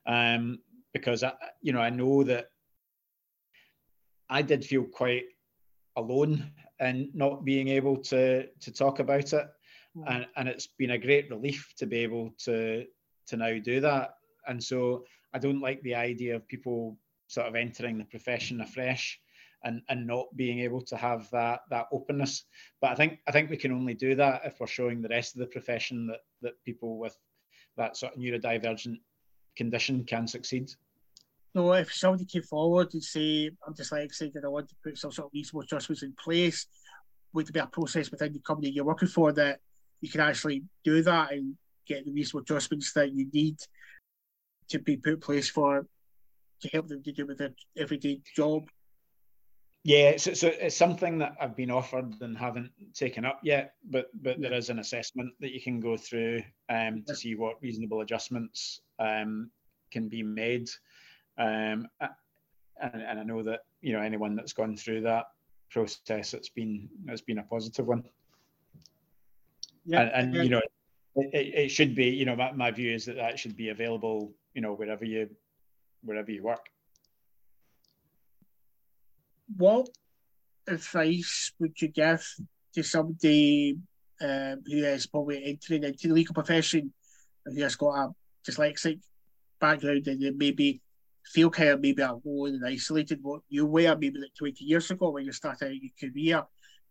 Um, 0.06 0.60
because 0.93 1.23
I, 1.23 1.34
you 1.62 1.73
know, 1.73 1.82
I 1.82 1.89
know 1.89 2.23
that 2.23 2.47
I 4.30 4.41
did 4.41 4.65
feel 4.65 4.84
quite 4.84 5.25
alone 5.95 6.52
and 6.80 7.13
not 7.13 7.43
being 7.43 7.67
able 7.67 7.97
to 7.97 8.47
to 8.47 8.71
talk 8.71 8.99
about 8.99 9.34
it 9.34 9.47
mm. 9.97 10.04
and 10.08 10.25
and 10.36 10.47
it's 10.47 10.67
been 10.67 10.91
a 10.91 10.97
great 10.97 11.30
relief 11.30 11.73
to 11.78 11.86
be 11.86 11.97
able 11.99 12.32
to 12.38 12.86
to 13.28 13.38
now 13.38 13.58
do 13.60 13.80
that 13.80 14.12
and 14.47 14.63
so 14.63 15.04
i 15.34 15.39
don't 15.39 15.62
like 15.62 15.82
the 15.82 15.95
idea 15.95 16.36
of 16.36 16.47
people 16.47 16.97
sort 17.28 17.47
of 17.47 17.56
entering 17.56 17.97
the 17.97 18.06
profession 18.06 18.62
afresh 18.62 19.19
and 19.63 19.82
and 19.89 20.08
not 20.08 20.28
being 20.36 20.60
able 20.60 20.82
to 20.82 20.95
have 20.95 21.30
that 21.32 21.62
that 21.69 21.88
openness 21.91 22.45
but 22.82 22.91
i 22.91 22.95
think 22.95 23.19
i 23.28 23.32
think 23.32 23.50
we 23.50 23.58
can 23.58 23.72
only 23.72 23.93
do 23.93 24.15
that 24.15 24.41
if 24.45 24.60
we're 24.60 24.67
showing 24.67 25.02
the 25.02 25.10
rest 25.10 25.36
of 25.36 25.39
the 25.39 25.48
profession 25.48 26.08
that 26.08 26.22
that 26.41 26.54
people 26.63 26.98
with 26.98 27.17
that 27.78 27.98
sort 27.98 28.13
of 28.13 28.19
neurodivergent 28.19 28.98
condition 29.56 30.04
can 30.06 30.28
succeed 30.28 30.69
so 31.56 31.74
if 31.74 31.93
somebody 31.93 32.26
came 32.26 32.43
forward 32.43 32.93
and 32.93 33.04
say, 33.04 33.50
I'm 33.65 33.74
dyslexic 33.74 34.36
and 34.36 34.45
I 34.45 34.50
want 34.50 34.69
to 34.69 34.76
put 34.84 34.98
some 34.98 35.12
sort 35.12 35.28
of 35.28 35.32
reasonable 35.34 35.62
adjustments 35.62 36.04
in 36.04 36.13
place, 36.13 36.67
would 37.34 37.48
there 37.48 37.54
be 37.54 37.60
a 37.60 37.67
process 37.67 38.12
within 38.12 38.34
the 38.34 38.39
company 38.39 38.69
you're 38.69 38.86
working 38.86 39.08
for 39.08 39.32
that 39.34 39.60
you 40.02 40.10
can 40.10 40.22
actually 40.22 40.63
do 40.84 41.02
that 41.04 41.32
and 41.32 41.56
get 41.88 42.06
the 42.06 42.12
reasonable 42.12 42.41
adjustments 42.41 42.93
that 42.93 43.12
you 43.13 43.28
need 43.34 43.58
to 44.69 44.80
be 44.80 44.98
put 44.98 45.13
in 45.13 45.19
place 45.19 45.50
for 45.50 45.86
to 46.62 46.67
help 46.69 46.88
them 46.88 47.02
to 47.02 47.12
do 47.12 47.26
with 47.26 47.39
their 47.39 47.54
everyday 47.78 48.22
job? 48.36 48.69
Yeah, 49.89 50.17
so, 50.17 50.36
so 50.36 50.49
it's 50.49 50.78
something 50.78 51.17
that 51.17 51.36
I've 51.41 51.56
been 51.56 51.71
offered 51.71 52.13
and 52.21 52.38
haven't 52.38 52.69
taken 52.93 53.25
up 53.25 53.39
yet, 53.41 53.73
but 53.89 54.12
but 54.21 54.39
there 54.39 54.54
is 54.54 54.69
an 54.69 54.78
assessment 54.78 55.34
that 55.39 55.52
you 55.52 55.60
can 55.60 55.80
go 55.80 55.97
through 55.97 56.43
um, 56.69 57.04
to 57.08 57.15
see 57.15 57.34
what 57.34 57.60
reasonable 57.60 58.02
adjustments 58.02 58.82
um, 58.99 59.49
can 59.89 60.08
be 60.08 60.21
made. 60.21 60.69
Um, 61.39 61.88
and, 61.99 63.02
and 63.02 63.19
I 63.19 63.23
know 63.23 63.41
that 63.41 63.62
you 63.82 63.93
know 63.93 64.02
anyone 64.02 64.36
that's 64.36 64.54
gone 64.54 64.78
through 64.78 65.02
that 65.02 65.25
process, 65.71 66.36
it's 66.36 66.49
been 66.49 66.88
it's 67.08 67.21
been 67.21 67.39
a 67.39 67.43
positive 67.43 67.88
one. 67.88 68.04
Yeah, 69.88 70.02
and, 70.02 70.36
and 70.36 70.43
you 70.43 70.52
know, 70.52 70.62
it, 71.15 71.56
it, 71.63 71.69
should 71.69 71.95
be. 71.95 72.10
You 72.10 72.25
know, 72.25 72.36
my, 72.36 72.52
my 72.52 72.69
view 72.69 72.93
is 72.93 73.06
that 73.06 73.15
that 73.15 73.39
should 73.39 73.58
be 73.58 73.69
available. 73.69 74.36
You 74.54 74.62
know, 74.62 74.73
wherever 74.73 75.04
you 75.04 75.32
wherever 76.04 76.30
you 76.30 76.43
work. 76.43 76.69
What 79.55 79.89
advice 80.67 81.51
would 81.59 81.81
you 81.81 81.88
give 81.89 82.25
to 82.75 82.83
somebody 82.83 83.77
um, 84.21 84.62
who 84.65 84.77
is 84.77 85.07
probably 85.07 85.43
entering 85.45 85.83
into 85.83 86.07
the 86.07 86.13
legal 86.13 86.33
profession 86.33 86.93
who 87.45 87.62
has 87.62 87.75
got 87.75 87.95
a 87.95 88.09
dyslexic 88.49 88.99
background 89.59 90.07
and 90.07 90.38
maybe 90.38 90.81
feel 91.25 91.49
kind 91.49 91.69
of 91.69 91.81
maybe 91.81 92.01
alone 92.01 92.55
and 92.55 92.65
isolated 92.65 93.19
what 93.21 93.41
you 93.49 93.65
were 93.65 93.95
maybe 93.95 94.19
like 94.19 94.33
20 94.38 94.63
years 94.63 94.89
ago 94.91 95.12
when 95.12 95.25
you 95.25 95.31
started 95.31 95.79
your 95.81 96.12
career? 96.12 96.43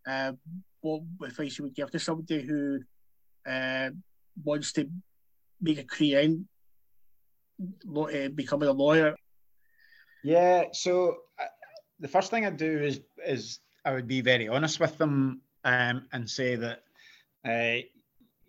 Um, 0.07 0.39
what 0.81 1.03
advice 1.25 1.59
you 1.59 1.65
would 1.65 1.75
give 1.75 1.91
to 1.91 1.99
somebody 1.99 2.43
who 2.43 2.81
uh, 3.47 3.91
wants 4.43 4.73
to 4.73 4.89
make 5.61 5.79
a 5.79 5.85
career 5.85 6.21
in 6.21 6.49
uh, 7.97 8.29
becoming 8.35 8.69
a 8.69 8.73
lawyer? 8.73 9.15
Yeah, 10.23 10.65
so 10.73 11.17
uh, 11.39 11.45
the 12.01 12.09
first 12.09 12.31
thing 12.31 12.47
I'd 12.47 12.57
do 12.57 12.79
is 12.79 13.01
is 13.27 13.61
I 13.85 13.93
would 13.93 14.07
be 14.07 14.21
very 14.21 14.49
honest 14.49 14.81
with 14.81 14.97
them 14.99 15.41
um, 15.65 16.07
and 16.13 16.29
say 16.29 16.57
that 16.57 16.83
uh, 17.45 17.83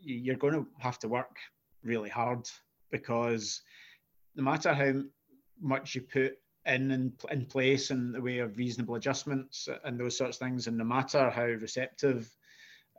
you're 0.01 0.35
going 0.35 0.53
to 0.53 0.67
have 0.79 0.99
to 0.99 1.07
work 1.07 1.38
really 1.83 2.09
hard 2.09 2.49
because 2.91 3.62
no 4.35 4.43
matter 4.43 4.73
how 4.73 5.01
much 5.62 5.95
you 5.95 6.01
put 6.01 6.38
in, 6.65 6.91
in 6.91 7.13
in 7.31 7.45
place 7.45 7.91
in 7.91 8.12
the 8.12 8.21
way 8.21 8.39
of 8.39 8.57
reasonable 8.57 8.95
adjustments 8.95 9.67
and 9.83 9.99
those 9.99 10.17
sorts 10.17 10.38
of 10.38 10.47
things, 10.47 10.67
and 10.67 10.77
no 10.77 10.83
matter 10.83 11.29
how 11.29 11.45
receptive 11.45 12.29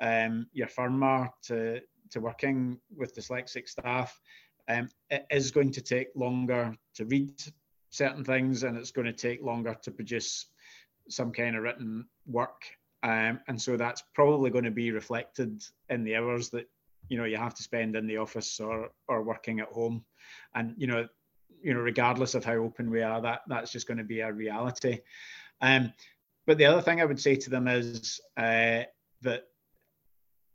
um, 0.01 0.47
your 0.53 0.69
firm 0.69 1.03
are 1.03 1.33
to 1.45 1.81
to 2.11 2.21
working 2.21 2.79
with 2.97 3.15
dyslexic 3.15 3.69
staff, 3.69 4.21
um, 4.69 4.89
it 5.11 5.27
is 5.31 5.51
going 5.51 5.71
to 5.71 5.81
take 5.81 6.09
longer 6.15 6.75
to 6.95 7.05
read 7.05 7.41
certain 7.91 8.25
things, 8.25 8.63
and 8.63 8.77
it's 8.77 8.93
going 8.93 9.07
to 9.07 9.13
take 9.13 9.43
longer 9.43 9.77
to 9.83 9.91
produce 9.91 10.47
some 11.09 11.33
kind 11.33 11.57
of 11.57 11.63
written 11.63 12.07
work. 12.27 12.65
Um, 13.03 13.41
and 13.49 13.61
so 13.61 13.77
that's 13.77 14.03
probably 14.15 14.51
going 14.51 14.65
to 14.65 14.71
be 14.71 14.93
reflected 14.93 15.63
in 15.89 16.05
the 16.05 16.17
hours 16.17 16.51
that 16.51 16.69
you 17.09 17.19
know 17.19 17.25
you 17.25 17.37
have 17.37 17.55
to 17.55 17.63
spend 17.63 17.97
in 17.97 18.07
the 18.07 18.19
office 18.19 18.61
or 18.61 18.91
or 19.09 19.23
working 19.23 19.61
at 19.61 19.69
home. 19.69 20.05
And 20.55 20.75
you 20.77 20.87
know, 20.87 21.07
you 21.63 21.75
know, 21.75 21.81
regardless 21.81 22.35
of 22.35 22.45
how 22.45 22.55
open 22.55 22.91
we 22.91 23.03
are, 23.03 23.21
that 23.21 23.43
that's 23.49 23.73
just 23.73 23.87
going 23.87 23.99
to 23.99 24.05
be 24.05 24.21
a 24.21 24.33
reality. 24.33 25.01
Um, 25.61 25.93
but 26.47 26.59
the 26.59 26.67
other 26.67 26.81
thing 26.81 27.01
I 27.01 27.05
would 27.05 27.21
say 27.21 27.37
to 27.37 27.51
them 27.51 27.69
is 27.69 28.21
uh, 28.37 28.83
that 29.23 29.45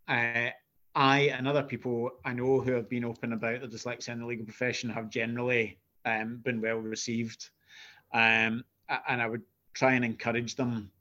uh, 0.08 0.50
I 0.95 1.19
and 1.19 1.48
other 1.48 1.63
people 1.63 2.12
I 2.24 2.34
know 2.34 2.62
who 2.62 2.71
have 2.71 2.89
been 2.89 3.06
open 3.06 3.34
about 3.34 3.62
the 3.62 3.67
dyslexia 3.67 4.10
in 4.10 4.19
the 4.19 4.26
legal 4.26 4.45
profession 4.45 4.89
have 4.89 5.10
generally 5.10 5.80
um, 6.05 6.41
been 6.43 6.61
well 6.61 6.77
received, 6.77 7.49
um, 8.13 8.63
and 9.07 9.21
I 9.21 9.27
would 9.27 9.43
try 9.73 9.93
and 9.93 10.05
encourage 10.05 10.55
them 10.55 10.91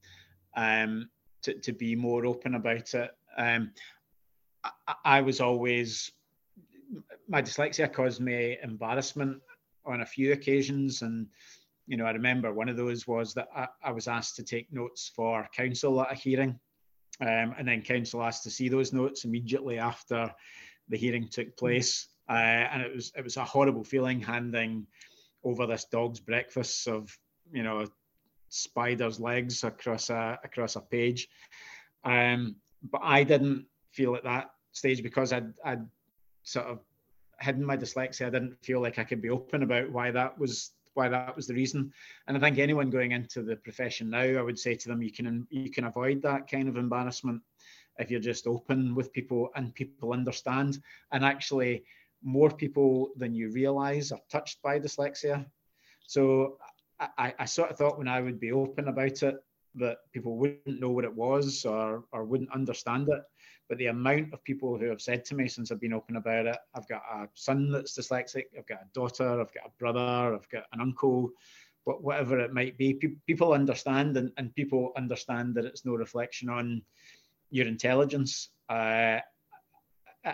um, 0.56 1.08
to 1.42 1.54
to 1.60 1.72
be 1.72 1.94
more 1.94 2.26
open 2.26 2.54
about 2.54 2.94
it. 2.94 3.10
Um, 3.36 3.72
I, 4.64 4.94
I 5.04 5.20
was 5.20 5.40
always 5.40 6.12
my 7.28 7.42
dyslexia 7.42 7.92
caused 7.92 8.20
me 8.20 8.58
embarrassment 8.62 9.40
on 9.86 10.00
a 10.00 10.06
few 10.06 10.32
occasions. 10.32 11.02
And, 11.02 11.26
you 11.86 11.96
know, 11.96 12.04
I 12.04 12.12
remember 12.12 12.52
one 12.52 12.68
of 12.68 12.76
those 12.76 13.06
was 13.06 13.34
that 13.34 13.48
I, 13.54 13.68
I 13.82 13.92
was 13.92 14.08
asked 14.08 14.36
to 14.36 14.42
take 14.42 14.72
notes 14.72 15.10
for 15.14 15.48
counsel 15.54 16.00
at 16.02 16.12
a 16.12 16.14
hearing. 16.14 16.58
Um, 17.20 17.54
and 17.58 17.68
then 17.68 17.82
counsel 17.82 18.22
asked 18.22 18.42
to 18.44 18.50
see 18.50 18.68
those 18.68 18.92
notes 18.92 19.24
immediately 19.24 19.78
after 19.78 20.32
the 20.88 20.96
hearing 20.96 21.28
took 21.28 21.56
place. 21.56 22.08
Uh, 22.28 22.32
and 22.72 22.82
it 22.82 22.94
was 22.94 23.12
it 23.16 23.22
was 23.22 23.36
a 23.36 23.44
horrible 23.44 23.84
feeling 23.84 24.20
handing 24.20 24.86
over 25.44 25.66
this 25.66 25.84
dog's 25.84 26.20
breakfast 26.20 26.88
of 26.88 27.16
you 27.52 27.62
know 27.62 27.84
spider's 28.48 29.20
legs 29.20 29.64
across 29.64 30.10
a 30.10 30.38
across 30.44 30.76
a 30.76 30.80
page. 30.80 31.28
Um, 32.04 32.56
but 32.90 33.00
I 33.02 33.24
didn't 33.24 33.66
feel 33.92 34.14
at 34.14 34.24
that 34.24 34.50
stage 34.72 35.02
because 35.02 35.32
I'd, 35.32 35.52
I'd 35.64 35.86
sort 36.42 36.66
of 36.66 36.80
hidden 37.40 37.64
my 37.64 37.76
dyslexia, 37.76 38.26
I 38.26 38.30
didn't 38.30 38.62
feel 38.62 38.80
like 38.80 38.98
I 38.98 39.04
could 39.04 39.22
be 39.22 39.30
open 39.30 39.62
about 39.62 39.90
why 39.90 40.10
that 40.10 40.38
was 40.38 40.72
why 40.94 41.08
that 41.08 41.34
was 41.34 41.46
the 41.46 41.54
reason. 41.54 41.92
And 42.28 42.36
I 42.36 42.40
think 42.40 42.58
anyone 42.58 42.90
going 42.90 43.12
into 43.12 43.42
the 43.42 43.56
profession 43.56 44.10
now, 44.10 44.22
I 44.22 44.42
would 44.42 44.58
say 44.58 44.74
to 44.76 44.88
them, 44.88 45.02
you 45.02 45.10
can 45.10 45.46
you 45.50 45.70
can 45.70 45.84
avoid 45.84 46.22
that 46.22 46.48
kind 46.48 46.68
of 46.68 46.76
embarrassment 46.76 47.42
if 47.98 48.10
you're 48.10 48.20
just 48.20 48.46
open 48.46 48.94
with 48.94 49.12
people 49.12 49.50
and 49.56 49.74
people 49.74 50.12
understand. 50.12 50.80
And 51.12 51.24
actually, 51.24 51.84
more 52.24 52.50
people 52.50 53.10
than 53.16 53.34
you 53.34 53.50
realize 53.52 54.10
are 54.10 54.20
touched 54.30 54.60
by 54.62 54.80
dyslexia. 54.80 55.46
So 56.06 56.58
I, 56.98 57.34
I 57.38 57.44
sort 57.44 57.70
of 57.70 57.76
thought 57.76 57.98
when 57.98 58.08
I 58.08 58.20
would 58.20 58.40
be 58.40 58.52
open 58.52 58.88
about 58.88 59.22
it 59.22 59.36
that 59.76 59.98
people 60.12 60.36
wouldn't 60.36 60.80
know 60.80 60.90
what 60.90 61.04
it 61.04 61.14
was 61.14 61.64
or 61.64 62.04
or 62.12 62.24
wouldn't 62.24 62.52
understand 62.52 63.08
it. 63.08 63.22
But 63.68 63.78
the 63.78 63.86
amount 63.86 64.32
of 64.32 64.44
people 64.44 64.78
who 64.78 64.86
have 64.86 65.00
said 65.00 65.24
to 65.26 65.34
me 65.34 65.48
since 65.48 65.70
I've 65.70 65.80
been 65.80 65.94
open 65.94 66.16
about 66.16 66.46
it, 66.46 66.58
I've 66.74 66.88
got 66.88 67.02
a 67.12 67.28
son 67.34 67.70
that's 67.70 67.98
dyslexic, 67.98 68.44
I've 68.56 68.66
got 68.66 68.82
a 68.82 68.92
daughter, 68.92 69.40
I've 69.40 69.54
got 69.54 69.66
a 69.66 69.78
brother, 69.78 70.34
I've 70.34 70.48
got 70.50 70.64
an 70.72 70.80
uncle, 70.80 71.30
but 71.86 72.02
whatever 72.02 72.38
it 72.40 72.52
might 72.52 72.76
be, 72.76 72.94
pe- 72.94 73.16
people 73.26 73.52
understand 73.54 74.16
and, 74.16 74.32
and 74.36 74.54
people 74.54 74.92
understand 74.96 75.54
that 75.54 75.64
it's 75.64 75.84
no 75.84 75.94
reflection 75.94 76.50
on 76.50 76.82
your 77.50 77.66
intelligence. 77.66 78.50
Uh, 78.68 79.20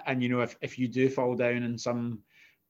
and 0.06 0.22
you 0.22 0.28
know, 0.28 0.40
if, 0.40 0.56
if 0.60 0.78
you 0.78 0.88
do 0.88 1.08
fall 1.08 1.34
down 1.34 1.62
in 1.62 1.76
some 1.78 2.20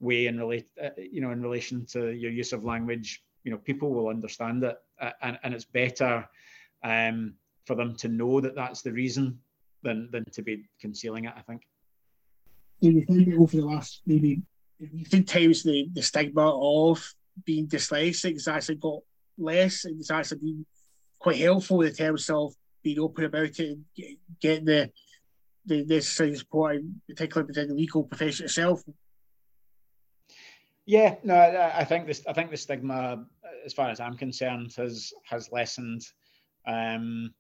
way 0.00 0.26
in 0.26 0.38
relate, 0.38 0.68
uh, 0.82 0.90
you 0.96 1.20
know, 1.20 1.30
in 1.30 1.42
relation 1.42 1.84
to 1.86 2.10
your 2.10 2.30
use 2.30 2.52
of 2.52 2.64
language, 2.64 3.22
you 3.44 3.50
know, 3.50 3.58
people 3.58 3.92
will 3.92 4.08
understand 4.08 4.62
it, 4.64 4.78
uh, 5.00 5.10
and 5.22 5.38
and 5.42 5.54
it's 5.54 5.64
better 5.64 6.28
um, 6.82 7.34
for 7.66 7.74
them 7.74 7.94
to 7.96 8.08
know 8.08 8.40
that 8.40 8.54
that's 8.54 8.82
the 8.82 8.92
reason 8.92 9.38
than 9.82 10.08
than 10.10 10.24
to 10.32 10.42
be 10.42 10.64
concealing 10.80 11.24
it. 11.24 11.34
I 11.36 11.42
think. 11.42 11.62
Do 12.80 12.90
you 12.90 13.04
think 13.04 13.38
over 13.38 13.56
the 13.56 13.64
last 13.64 14.02
maybe 14.06 14.42
you 14.78 15.04
think 15.04 15.26
times 15.26 15.62
the, 15.62 15.88
the 15.92 16.02
stigma 16.02 16.50
of 16.50 17.14
being 17.44 17.68
dyslexic 17.68 18.32
has 18.32 18.48
actually 18.48 18.76
got 18.76 19.00
less 19.38 19.84
it's 19.84 20.10
actually 20.10 20.38
been 20.38 20.66
quite 21.18 21.36
helpful 21.36 21.82
in 21.82 21.92
terms 21.92 22.28
of 22.30 22.54
being 22.82 22.98
open 22.98 23.24
about 23.24 23.44
it 23.44 23.58
and 23.60 23.84
getting 24.40 24.64
the 24.64 24.90
the 25.66 25.84
necessary 25.84 26.34
support, 26.36 26.80
particularly 27.08 27.48
within 27.48 27.68
the 27.68 27.74
legal 27.74 28.04
profession 28.04 28.46
itself. 28.46 28.82
Yeah, 30.86 31.16
no, 31.22 31.36
I, 31.36 31.84
think 31.84 32.06
this. 32.06 32.22
I 32.26 32.32
think 32.32 32.50
the 32.50 32.56
stigma, 32.56 33.24
as 33.64 33.72
far 33.72 33.90
as 33.90 34.00
I'm 34.00 34.16
concerned, 34.16 34.72
has 34.76 35.12
has 35.24 35.52
lessened. 35.52 36.02
Um, 36.66 37.32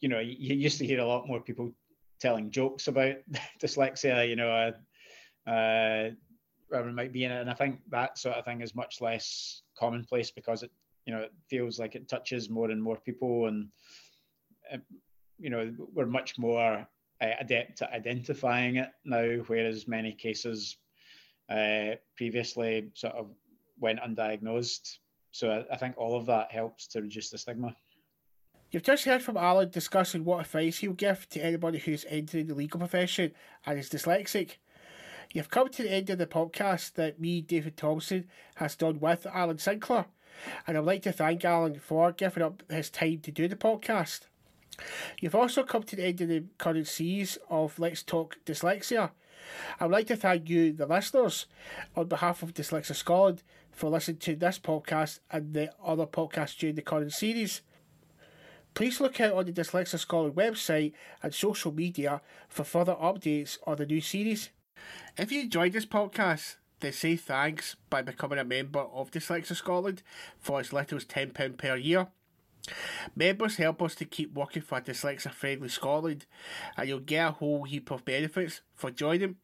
you 0.00 0.08
know, 0.08 0.20
you 0.20 0.54
used 0.54 0.78
to 0.78 0.86
hear 0.86 1.00
a 1.00 1.06
lot 1.06 1.26
more 1.26 1.40
people 1.40 1.72
telling 2.20 2.50
jokes 2.50 2.86
about 2.86 3.16
dyslexia, 3.60 4.28
you 4.28 4.36
know, 4.36 4.72
uh, 5.46 5.52
uh, 5.52 6.82
might 6.84 7.12
be 7.12 7.24
in 7.24 7.32
it. 7.32 7.40
And 7.40 7.50
I 7.50 7.54
think 7.54 7.80
that 7.90 8.18
sort 8.18 8.36
of 8.36 8.44
thing 8.44 8.60
is 8.60 8.74
much 8.74 9.00
less 9.00 9.62
commonplace 9.76 10.30
because 10.30 10.62
it, 10.62 10.70
you 11.04 11.12
know, 11.12 11.22
it 11.22 11.32
feels 11.50 11.78
like 11.78 11.94
it 11.94 12.08
touches 12.08 12.48
more 12.48 12.70
and 12.70 12.82
more 12.82 12.98
people, 13.04 13.48
and 13.48 13.68
uh, 14.72 14.78
you 15.38 15.50
know, 15.50 15.74
we're 15.92 16.06
much 16.06 16.38
more 16.38 16.86
uh, 17.22 17.34
adept 17.38 17.82
at 17.82 17.92
identifying 17.92 18.76
it 18.76 18.90
now, 19.04 19.36
whereas 19.46 19.86
many 19.86 20.12
cases 20.12 20.76
uh, 21.48 21.92
previously 22.16 22.90
sort 22.94 23.14
of 23.14 23.28
went 23.78 24.00
undiagnosed. 24.00 24.98
So 25.30 25.50
I, 25.50 25.74
I 25.74 25.76
think 25.76 25.96
all 25.96 26.16
of 26.16 26.26
that 26.26 26.50
helps 26.50 26.86
to 26.88 27.00
reduce 27.00 27.30
the 27.30 27.38
stigma. 27.38 27.74
You've 28.70 28.82
just 28.82 29.04
heard 29.04 29.22
from 29.22 29.36
Alan 29.36 29.68
discussing 29.68 30.24
what 30.24 30.40
advice 30.40 30.78
he'll 30.78 30.94
give 30.94 31.28
to 31.30 31.44
anybody 31.44 31.78
who's 31.78 32.06
entering 32.08 32.46
the 32.46 32.54
legal 32.54 32.80
profession 32.80 33.32
and 33.66 33.78
is 33.78 33.90
dyslexic. 33.90 34.56
You've 35.32 35.50
come 35.50 35.68
to 35.68 35.82
the 35.82 35.92
end 35.92 36.10
of 36.10 36.18
the 36.18 36.26
podcast 36.26 36.94
that 36.94 37.20
me, 37.20 37.40
David 37.40 37.76
Thomson, 37.76 38.28
has 38.56 38.74
done 38.74 38.98
with 38.98 39.26
Alan 39.26 39.58
Sinclair, 39.58 40.06
and 40.66 40.76
I'd 40.76 40.84
like 40.84 41.02
to 41.02 41.12
thank 41.12 41.44
Alan 41.44 41.78
for 41.78 42.12
giving 42.12 42.42
up 42.42 42.62
his 42.70 42.90
time 42.90 43.20
to 43.20 43.30
do 43.30 43.46
the 43.46 43.56
podcast. 43.56 44.22
You've 45.20 45.34
also 45.34 45.62
come 45.62 45.82
to 45.84 45.96
the 45.96 46.04
end 46.04 46.20
of 46.20 46.28
the 46.28 46.44
current 46.58 46.86
series 46.86 47.38
of 47.48 47.78
Let's 47.78 48.02
Talk 48.02 48.38
Dyslexia. 48.44 49.10
I 49.78 49.84
would 49.84 49.92
like 49.92 50.06
to 50.06 50.16
thank 50.16 50.48
you, 50.48 50.72
the 50.72 50.86
listeners, 50.86 51.46
on 51.96 52.06
behalf 52.06 52.42
of 52.42 52.54
Dyslexia 52.54 52.94
Scotland, 52.94 53.42
for 53.70 53.90
listening 53.90 54.18
to 54.18 54.36
this 54.36 54.58
podcast 54.58 55.20
and 55.30 55.54
the 55.54 55.72
other 55.84 56.06
podcasts 56.06 56.56
during 56.56 56.76
the 56.76 56.82
current 56.82 57.12
series. 57.12 57.62
Please 58.74 59.00
look 59.00 59.20
out 59.20 59.34
on 59.34 59.44
the 59.44 59.52
Dyslexia 59.52 59.98
Scotland 59.98 60.34
website 60.34 60.92
and 61.22 61.34
social 61.34 61.72
media 61.72 62.22
for 62.48 62.64
further 62.64 62.94
updates 62.94 63.58
on 63.66 63.76
the 63.76 63.86
new 63.86 64.00
series. 64.00 64.50
If 65.18 65.30
you 65.30 65.42
enjoyed 65.42 65.72
this 65.72 65.86
podcast, 65.86 66.56
then 66.80 66.92
say 66.92 67.16
thanks 67.16 67.76
by 67.90 68.02
becoming 68.02 68.38
a 68.38 68.44
member 68.44 68.80
of 68.80 69.10
Dyslexia 69.10 69.54
Scotland 69.56 70.02
for 70.38 70.60
as 70.60 70.72
little 70.72 70.96
as 70.96 71.04
£10 71.04 71.56
per 71.56 71.76
year. 71.76 72.08
Members 73.16 73.56
help 73.56 73.82
us 73.82 73.96
to 73.96 74.04
keep 74.04 74.32
working 74.34 74.62
for 74.62 74.78
a 74.78 74.82
dyslexia 74.82 75.32
friendly 75.32 75.68
Scotland, 75.68 76.26
and 76.76 76.88
you'll 76.88 77.00
get 77.00 77.28
a 77.28 77.32
whole 77.32 77.64
heap 77.64 77.90
of 77.90 78.04
benefits 78.04 78.60
for 78.74 78.90
joining. 78.90 79.36